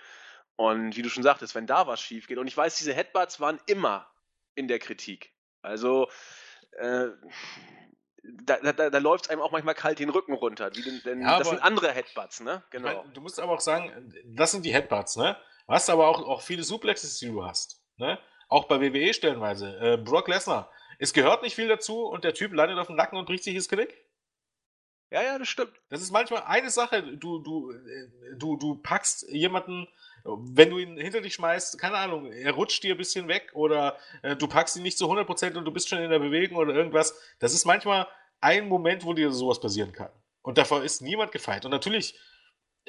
[0.56, 2.38] Und wie du schon sagtest, wenn da was schief geht.
[2.38, 4.12] Und ich weiß, diese Headbutts waren immer
[4.56, 5.34] in der Kritik.
[5.62, 6.10] Also,
[6.78, 7.08] äh,
[8.24, 10.70] da, da, da läuft es einem auch manchmal kalt den Rücken runter.
[10.70, 12.64] Denn, denn ja, das sind andere Headbutts, ne?
[12.70, 12.90] Genau.
[12.90, 15.38] Ich mein, du musst aber auch sagen, das sind die Headbutts, ne?
[15.68, 17.82] Du hast aber auch, auch viele Suplexes, die du hast.
[17.98, 18.20] Ne?
[18.48, 19.78] Auch bei WWE stellenweise.
[19.80, 20.70] Äh, Brock Lesnar.
[21.00, 23.56] Es gehört nicht viel dazu und der Typ landet auf dem Nacken und bricht sich
[23.56, 24.06] das Genick.
[25.12, 25.74] Ja, ja, das stimmt.
[25.90, 27.04] Das ist manchmal eine Sache.
[27.18, 29.88] Du, du, äh, du, du packst jemanden,
[30.26, 33.98] wenn du ihn hinter dich schmeißt, keine Ahnung, er rutscht dir ein bisschen weg oder
[34.22, 36.74] äh, du packst ihn nicht zu 100% und du bist schon in der Bewegung oder
[36.74, 37.20] irgendwas.
[37.40, 38.08] Das ist manchmal
[38.40, 40.12] ein Moment, wo dir sowas passieren kann.
[40.42, 41.66] Und davor ist niemand gefeit.
[41.66, 42.16] Und natürlich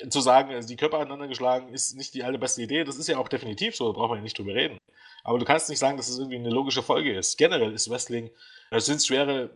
[0.08, 2.84] zu sagen, also die Körper aneinander geschlagen, ist nicht die allerbeste Idee.
[2.84, 4.78] Das ist ja auch definitiv so, da braucht man ja nicht drüber reden.
[5.22, 7.36] Aber du kannst nicht sagen, dass es das irgendwie eine logische Folge ist.
[7.36, 8.30] Generell ist Wrestling,
[8.70, 9.54] es sind schwere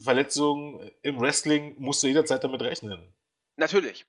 [0.00, 3.14] Verletzungen im Wrestling, musst du jederzeit damit rechnen.
[3.56, 4.06] Natürlich.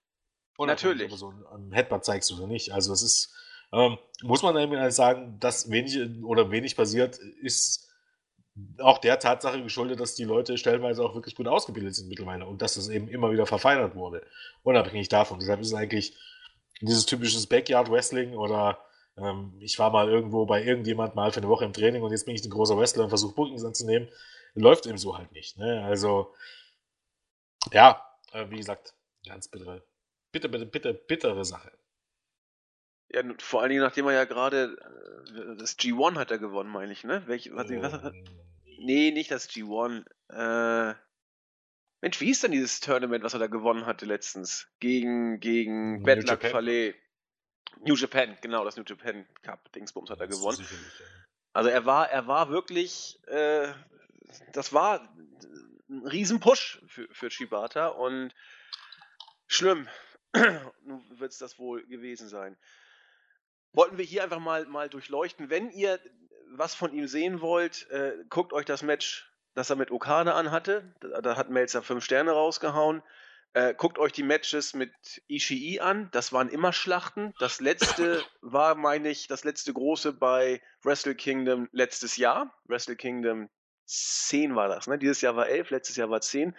[0.67, 1.05] Natürlich.
[1.05, 2.73] Ob du so ein Headbutt zeigst oder nicht.
[2.73, 3.33] Also es ist,
[3.71, 7.89] ähm, muss man eben sagen, dass wenig oder wenig passiert, ist
[8.79, 12.61] auch der Tatsache geschuldet, dass die Leute stellenweise auch wirklich gut ausgebildet sind mittlerweile und
[12.61, 14.25] dass das eben immer wieder verfeinert wurde.
[14.63, 15.39] Unabhängig davon.
[15.39, 16.17] Deshalb ist es eigentlich
[16.81, 18.79] dieses typisches Backyard Wrestling oder
[19.17, 22.25] ähm, ich war mal irgendwo bei irgendjemand mal für eine Woche im Training und jetzt
[22.25, 24.09] bin ich ein großer Wrestler und versuche Bookings anzunehmen.
[24.55, 25.57] Läuft eben so halt nicht.
[25.57, 25.83] Ne?
[25.83, 26.33] Also,
[27.71, 28.93] ja, äh, wie gesagt,
[29.27, 29.83] ganz bittere,
[30.31, 31.71] bitter, bitter, bitter, bittere Sache.
[33.11, 34.77] Ja, vor allen Dingen, nachdem er ja gerade
[35.35, 37.23] äh, das G1 hat er gewonnen, meine ich, ne?
[37.27, 38.13] Welch, was, was, was,
[38.77, 40.05] nee, nicht das G1.
[40.29, 40.95] Äh,
[42.01, 44.67] Mensch, wie hieß denn dieses Tournament, was er da gewonnen hatte letztens?
[44.79, 46.43] Gegen, gegen Bad Luck.
[46.43, 46.95] Fale.
[47.81, 50.57] New Japan, genau, das New Japan Cup Dingsbums hat er gewonnen.
[50.57, 50.91] sicherlich.
[51.53, 53.71] Also er war, er war wirklich, äh,
[54.53, 55.01] das war
[55.89, 58.33] ein Riesenpush für, für Shibata und
[59.47, 59.87] schlimm.
[60.83, 62.57] Nun wird es das wohl gewesen sein.
[63.73, 65.49] Wollten wir hier einfach mal, mal durchleuchten.
[65.49, 65.99] Wenn ihr
[66.51, 70.95] was von ihm sehen wollt, äh, guckt euch das Match, das er mit Okada anhatte.
[70.99, 73.03] Da, da hat Melzer fünf Sterne rausgehauen.
[73.53, 74.91] Äh, guckt euch die Matches mit
[75.27, 76.09] Ishii an.
[76.11, 77.33] Das waren immer Schlachten.
[77.39, 82.55] Das letzte war, meine ich, das letzte große bei Wrestle Kingdom letztes Jahr.
[82.65, 83.49] Wrestle Kingdom
[83.85, 84.87] 10 war das.
[84.87, 84.99] Ne?
[84.99, 86.55] Dieses Jahr war 11, letztes Jahr war 10.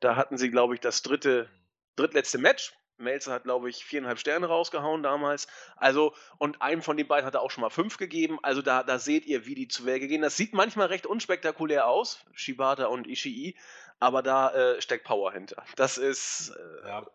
[0.00, 1.48] Da hatten sie, glaube ich, das dritte,
[1.96, 2.74] drittletzte Match.
[2.98, 5.46] Melzer hat, glaube ich, viereinhalb Sterne rausgehauen damals.
[5.76, 8.38] Also, und einem von den beiden hat er auch schon mal fünf gegeben.
[8.42, 10.22] Also da, da seht ihr, wie die zu Werke gehen.
[10.22, 13.56] Das sieht manchmal recht unspektakulär aus, Shibata und Ishii,
[13.98, 15.64] aber da äh, steckt Power hinter.
[15.76, 16.50] Das ist.
[16.50, 17.06] Äh, Ja,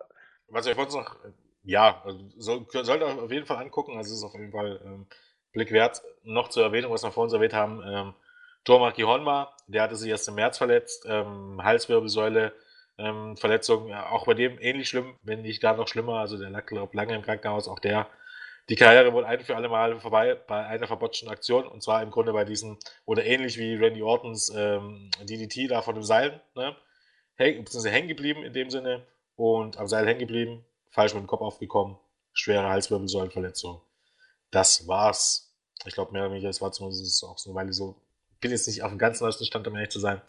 [0.48, 1.32] was ich wollte noch, äh,
[1.64, 5.08] ja, also soll, sollte auf jeden Fall angucken, also es ist auf jeden Fall ähm,
[5.52, 6.02] Blick wert.
[6.24, 8.14] Noch zur Erwähnung, was wir vorhin erwähnt haben, ähm,
[8.64, 12.54] Tomaki Honma, der hatte sich erst im März verletzt, ähm, Halswirbelsäule,
[13.02, 16.66] ähm, Verletzung, auch bei dem ähnlich schlimm, wenn nicht gar noch schlimmer, also der lag,
[16.66, 18.08] glaub, lange im Krankenhaus, auch der,
[18.70, 22.12] die Karriere wohl ein für alle Mal vorbei bei einer verbotschten Aktion, und zwar im
[22.12, 26.76] Grunde bei diesem, oder ähnlich wie Randy Ortons ähm, DDT da von dem Seil, ne?
[27.36, 31.28] Häng, beziehungsweise hängen geblieben in dem Sinne und am Seil hängen geblieben, falsch mit dem
[31.28, 31.98] Kopf aufgekommen,
[32.34, 33.82] schwere Halswirbelsäulenverletzung.
[34.52, 35.54] Das war's.
[35.86, 37.96] Ich glaube, mehr oder weniger, das war zumindest auch so eine Weile so.
[38.42, 40.22] Bin jetzt nicht auf dem ganz neuesten Stand, um ehrlich zu sein.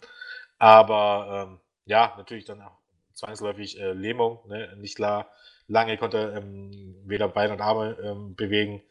[0.57, 2.77] Aber ähm, ja, natürlich dann auch
[3.13, 4.75] zwangsläufig äh, Lähmung, ne?
[4.77, 5.29] nicht klar.
[5.67, 8.83] Lange konnte er ähm, weder Beine und Arme ähm, bewegen.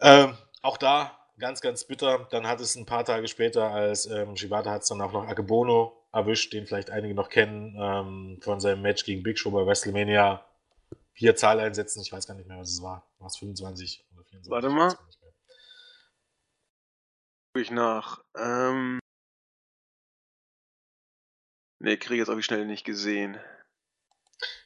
[0.00, 2.26] Ähm, auch da ganz, ganz bitter.
[2.30, 5.26] Dann hat es ein paar Tage später, als ähm, Shibata hat es dann auch noch
[5.26, 9.66] Akebono erwischt, den vielleicht einige noch kennen, ähm, von seinem Match gegen Big Show bei
[9.66, 10.44] WrestleMania.
[11.14, 13.06] Vier Zahl einsetzen, ich weiß gar nicht mehr, was es war.
[13.18, 14.50] War es 25 oder 24?
[14.50, 14.94] Warte mal.
[17.54, 18.22] ich nach.
[18.36, 19.01] Ähm.
[21.82, 23.40] Nee, kriege jetzt auf die Schnelle nicht gesehen.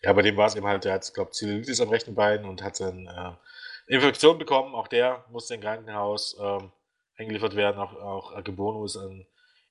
[0.03, 2.45] Ja, bei dem war es eben halt, der hat, glaube ich, Zellulitis am rechten Bein
[2.45, 4.75] und hat dann äh, Infektion bekommen.
[4.75, 6.73] Auch der musste im Krankenhaus ähm,
[7.17, 7.81] eingeliefert werden.
[7.81, 9.27] Auch, auch Akebono ist ein,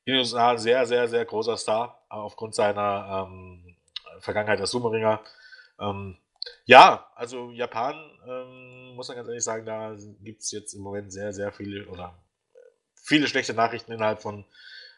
[0.05, 3.77] in den USA ein sehr, sehr, sehr großer Star, äh, aufgrund seiner ähm,
[4.21, 5.21] Vergangenheit als Sumo-Ringer.
[5.79, 6.17] Ähm,
[6.65, 7.93] ja, also Japan,
[8.27, 11.87] ähm, muss man ganz ehrlich sagen, da gibt es jetzt im Moment sehr, sehr viele
[11.89, 12.17] oder
[12.95, 14.45] viele schlechte Nachrichten innerhalb von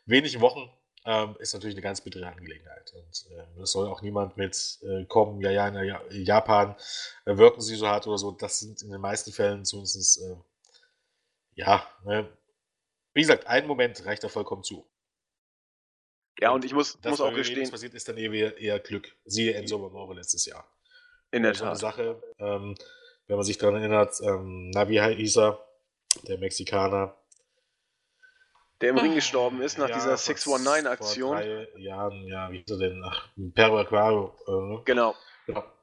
[0.05, 0.71] wenigen Wochen.
[1.09, 2.91] Ähm, ist natürlich eine ganz bittere Angelegenheit.
[2.93, 6.75] Und ähm, es soll auch niemand mit äh, kommen, ja, ja, in ja, Japan
[7.23, 8.31] äh, wirken sie so hart oder so.
[8.31, 10.35] Das sind in den meisten Fällen zumindest, äh,
[11.55, 12.29] ja, ne?
[13.13, 14.85] wie gesagt, ein Moment reicht da vollkommen zu.
[16.41, 19.15] Ja, und ich muss, Das, muss auch was gestehen, passiert, ist dann eher, eher Glück.
[19.23, 20.69] Siehe Enzo Mamore letztes Jahr.
[21.31, 21.79] in der so eine Tat.
[21.79, 22.75] Sache, ähm,
[23.27, 25.65] wenn man sich daran erinnert, ähm, Navi hieß er,
[26.27, 27.15] der Mexikaner,
[28.81, 31.35] Der im Ring gestorben ist nach Ja, dieser vor- 619-Aktion.
[31.37, 33.01] Vor drei Jahren, ja, wie hieß er denn?
[33.03, 34.35] Ach, Perro Aquaro.
[34.79, 35.15] Äh, Genau.
[35.47, 35.73] ja.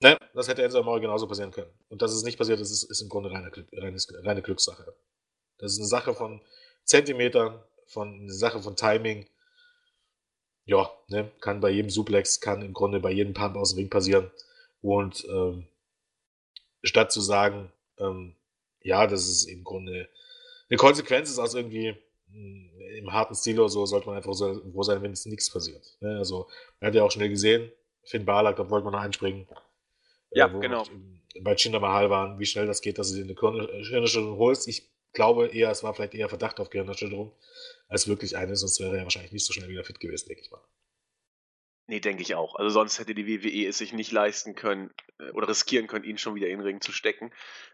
[0.00, 1.70] Ne, das hätte Enzo Amore genauso passieren können.
[1.88, 4.94] Und dass es nicht passiert ist, ist, ist im Grunde reine, reines, reine Glückssache.
[5.58, 6.40] Das ist eine Sache von
[6.84, 9.28] Zentimetern, von eine Sache von Timing.
[10.64, 13.90] Ja, ne, kann bei jedem Suplex, kann im Grunde bei jedem Pump aus dem Ring
[13.90, 14.30] passieren.
[14.82, 15.66] Und ähm,
[16.84, 18.36] statt zu sagen, ähm,
[18.82, 20.08] ja, das ist im Grunde
[20.70, 21.96] eine Konsequenz ist aus irgendwie
[22.32, 25.96] im harten Stil oder so, sollte man einfach so froh sein, wenn es nichts passiert.
[26.00, 26.18] Ne?
[26.18, 26.48] Also,
[26.80, 27.72] man hat ja auch schnell gesehen,
[28.04, 29.46] Finn Balor, da wollte man noch einspringen.
[30.30, 30.84] Ja, wo genau.
[31.40, 34.66] Bei Jinder Mahal waren, wie schnell das geht, dass du dir eine Gehirnerschütterung holst.
[34.66, 37.32] Ich glaube eher, es war vielleicht eher Verdacht auf Gehirnerschütterung,
[37.88, 40.50] als wirklich eine, sonst wäre er wahrscheinlich nicht so schnell wieder fit gewesen, denke ich
[40.50, 40.60] mal.
[41.90, 42.54] Nee, denke ich auch.
[42.54, 46.18] Also sonst hätte die WWE es sich nicht leisten können äh, oder riskieren können, ihn
[46.18, 47.32] schon wieder in den Ring zu stecken.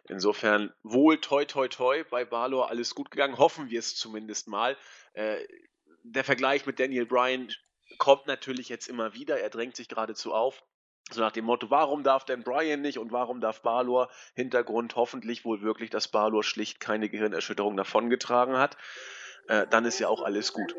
[0.09, 3.39] Insofern wohl toi toi toi bei Balor alles gut gegangen.
[3.39, 4.77] Hoffen wir es zumindest mal.
[5.15, 5.39] Äh,
[6.05, 7.49] der Vergleich mit Daniel Bryan
[7.99, 9.41] kommt natürlich jetzt immer wieder.
[9.41, 10.63] Er drängt sich geradezu auf.
[11.11, 14.11] So nach dem Motto, warum darf denn Bryan nicht und warum darf Balor?
[14.35, 18.77] Hintergrund hoffentlich wohl wirklich, dass Balor schlicht keine Gehirnerschütterung davongetragen hat.
[19.49, 20.77] Äh, dann ist ja auch alles gut.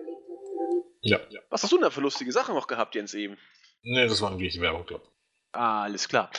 [1.05, 1.19] Ja.
[1.49, 3.37] Was hast du denn da für lustige Sachen noch gehabt, Jens, eben?
[3.83, 5.05] Nee, das war irgendwie Werbung, glaube
[5.55, 6.29] Ah, alles klar.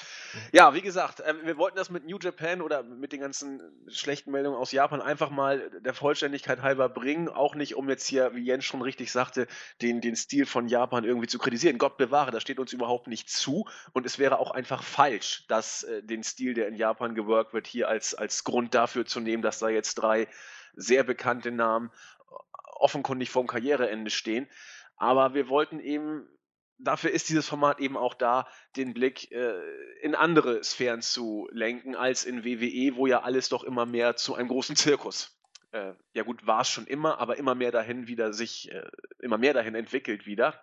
[0.52, 4.30] Ja, wie gesagt, äh, wir wollten das mit New Japan oder mit den ganzen schlechten
[4.30, 7.30] Meldungen aus Japan einfach mal der Vollständigkeit halber bringen.
[7.30, 9.46] Auch nicht, um jetzt hier, wie Jens schon richtig sagte,
[9.80, 11.78] den, den Stil von Japan irgendwie zu kritisieren.
[11.78, 13.66] Gott bewahre, das steht uns überhaupt nicht zu.
[13.94, 17.66] Und es wäre auch einfach falsch, dass äh, den Stil, der in Japan geworkt wird,
[17.66, 20.28] hier als, als Grund dafür zu nehmen, dass da jetzt drei
[20.74, 21.90] sehr bekannte Namen
[22.80, 24.48] offenkundig vorm Karriereende stehen.
[24.96, 26.28] Aber wir wollten eben
[26.78, 28.46] dafür ist dieses Format eben auch da,
[28.76, 29.60] den Blick äh,
[30.02, 34.34] in andere Sphären zu lenken, als in WWE, wo ja alles doch immer mehr zu
[34.34, 35.38] einem großen Zirkus.
[35.72, 38.88] Äh, ja gut, war es schon immer, aber immer mehr dahin wieder sich, äh,
[39.20, 40.62] immer mehr dahin entwickelt wieder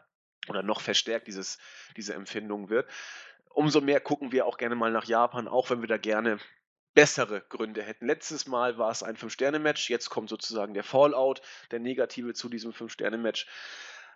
[0.50, 1.58] oder noch verstärkt dieses,
[1.98, 2.90] diese Empfindung wird.
[3.50, 6.40] Umso mehr gucken wir auch gerne mal nach Japan, auch wenn wir da gerne
[6.94, 8.08] bessere Gründe hätten.
[8.08, 11.42] Letztes Mal war es ein Fünf-Sterne-Match, jetzt kommt sozusagen der Fallout,
[11.72, 13.48] der Negative zu diesem Fünf-Sterne-Match.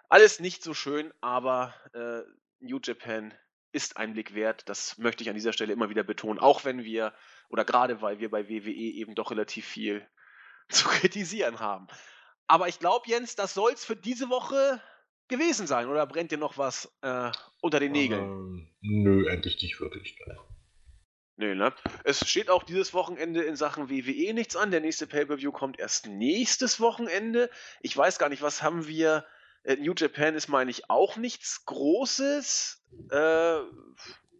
[0.09, 2.21] Alles nicht so schön, aber äh,
[2.59, 3.33] New Japan
[3.71, 4.69] ist ein Blick wert.
[4.69, 7.13] Das möchte ich an dieser Stelle immer wieder betonen, auch wenn wir,
[7.49, 10.07] oder gerade weil wir bei WWE eben doch relativ viel
[10.69, 11.87] zu kritisieren haben.
[12.47, 14.81] Aber ich glaube, Jens, das soll es für diese Woche
[15.27, 15.87] gewesen sein.
[15.87, 18.23] Oder brennt dir noch was äh, unter den Nägeln?
[18.23, 20.17] Ähm, nö, endlich nicht wirklich.
[21.37, 21.71] Nö, ne?
[22.03, 24.71] Es steht auch dieses Wochenende in Sachen WWE nichts an.
[24.71, 27.51] Der nächste Pay-Per-View kommt erst nächstes Wochenende.
[27.81, 29.23] Ich weiß gar nicht, was haben wir.
[29.63, 32.83] Äh, New Japan ist, meine ich, auch nichts Großes.
[33.11, 33.59] Äh,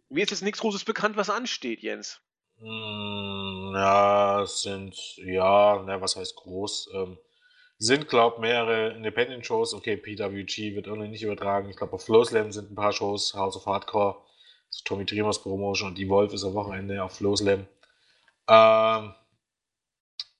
[0.08, 2.20] mir ist jetzt nichts Großes bekannt, was ansteht, Jens.
[2.60, 6.90] Ja, es sind, ja, na, was heißt groß?
[6.94, 7.18] Ähm,
[7.78, 9.74] sind, glaube mehrere Independent-Shows.
[9.74, 11.70] Okay, PWG wird irgendwie nicht übertragen.
[11.70, 14.16] Ich glaube, auf Flowslam sind ein paar Shows, House of Hardcore,
[14.70, 17.66] so Tommy Dreamers Promotion und die Wolf ist am Wochenende auf Flowslam.
[18.48, 19.14] Ähm,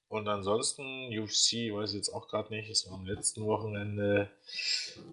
[0.09, 4.31] und ansonsten, UFC weiß ich jetzt auch gerade nicht, es war am letzten Wochenende.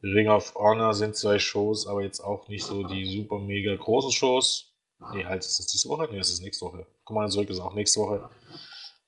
[0.01, 4.11] Ring of Honor sind zwei Shows, aber jetzt auch nicht so die super mega großen
[4.11, 4.71] Shows.
[5.13, 6.07] Nee, halt, ist das diese Woche?
[6.09, 6.87] Nee, das ist nächste Woche.
[7.03, 8.29] Komm mal zurück, ist auch nächste Woche.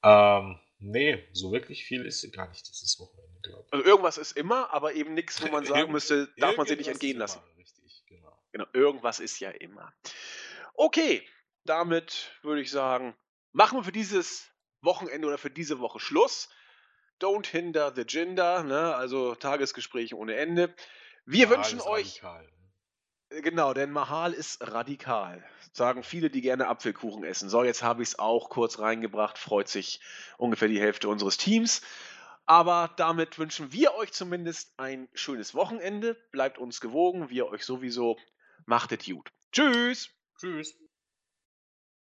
[0.03, 3.73] Ähm, nee, so wirklich viel ist gar nicht dieses Wochenende, glaube ich.
[3.73, 6.89] Also irgendwas ist immer, aber eben nichts, wo man sagen müsste, darf man sich nicht
[6.89, 7.39] entgehen lassen.
[7.39, 7.56] Richtig,
[8.51, 8.65] genau.
[8.73, 9.93] Irgendwas ist ja immer.
[10.73, 11.27] Okay,
[11.65, 13.15] damit würde ich sagen,
[13.51, 14.49] machen wir für dieses
[14.81, 16.49] Wochenende oder für diese Woche Schluss.
[17.19, 18.95] Don't hinder the gender, ne?
[18.95, 20.73] also Tagesgespräche ohne Ende.
[21.25, 22.23] Wir Mahal wünschen euch.
[22.23, 22.49] Radikal.
[23.29, 25.43] Äh, genau, denn Mahal ist radikal.
[25.73, 27.49] Sagen viele, die gerne Apfelkuchen essen.
[27.49, 29.37] So, jetzt habe ich es auch kurz reingebracht.
[29.37, 29.99] Freut sich
[30.37, 31.81] ungefähr die Hälfte unseres Teams.
[32.45, 36.15] Aber damit wünschen wir euch zumindest ein schönes Wochenende.
[36.31, 38.17] Bleibt uns gewogen, wir euch sowieso.
[38.67, 39.29] Machtet gut.
[39.53, 40.09] Tschüss.
[40.37, 40.75] Tschüss.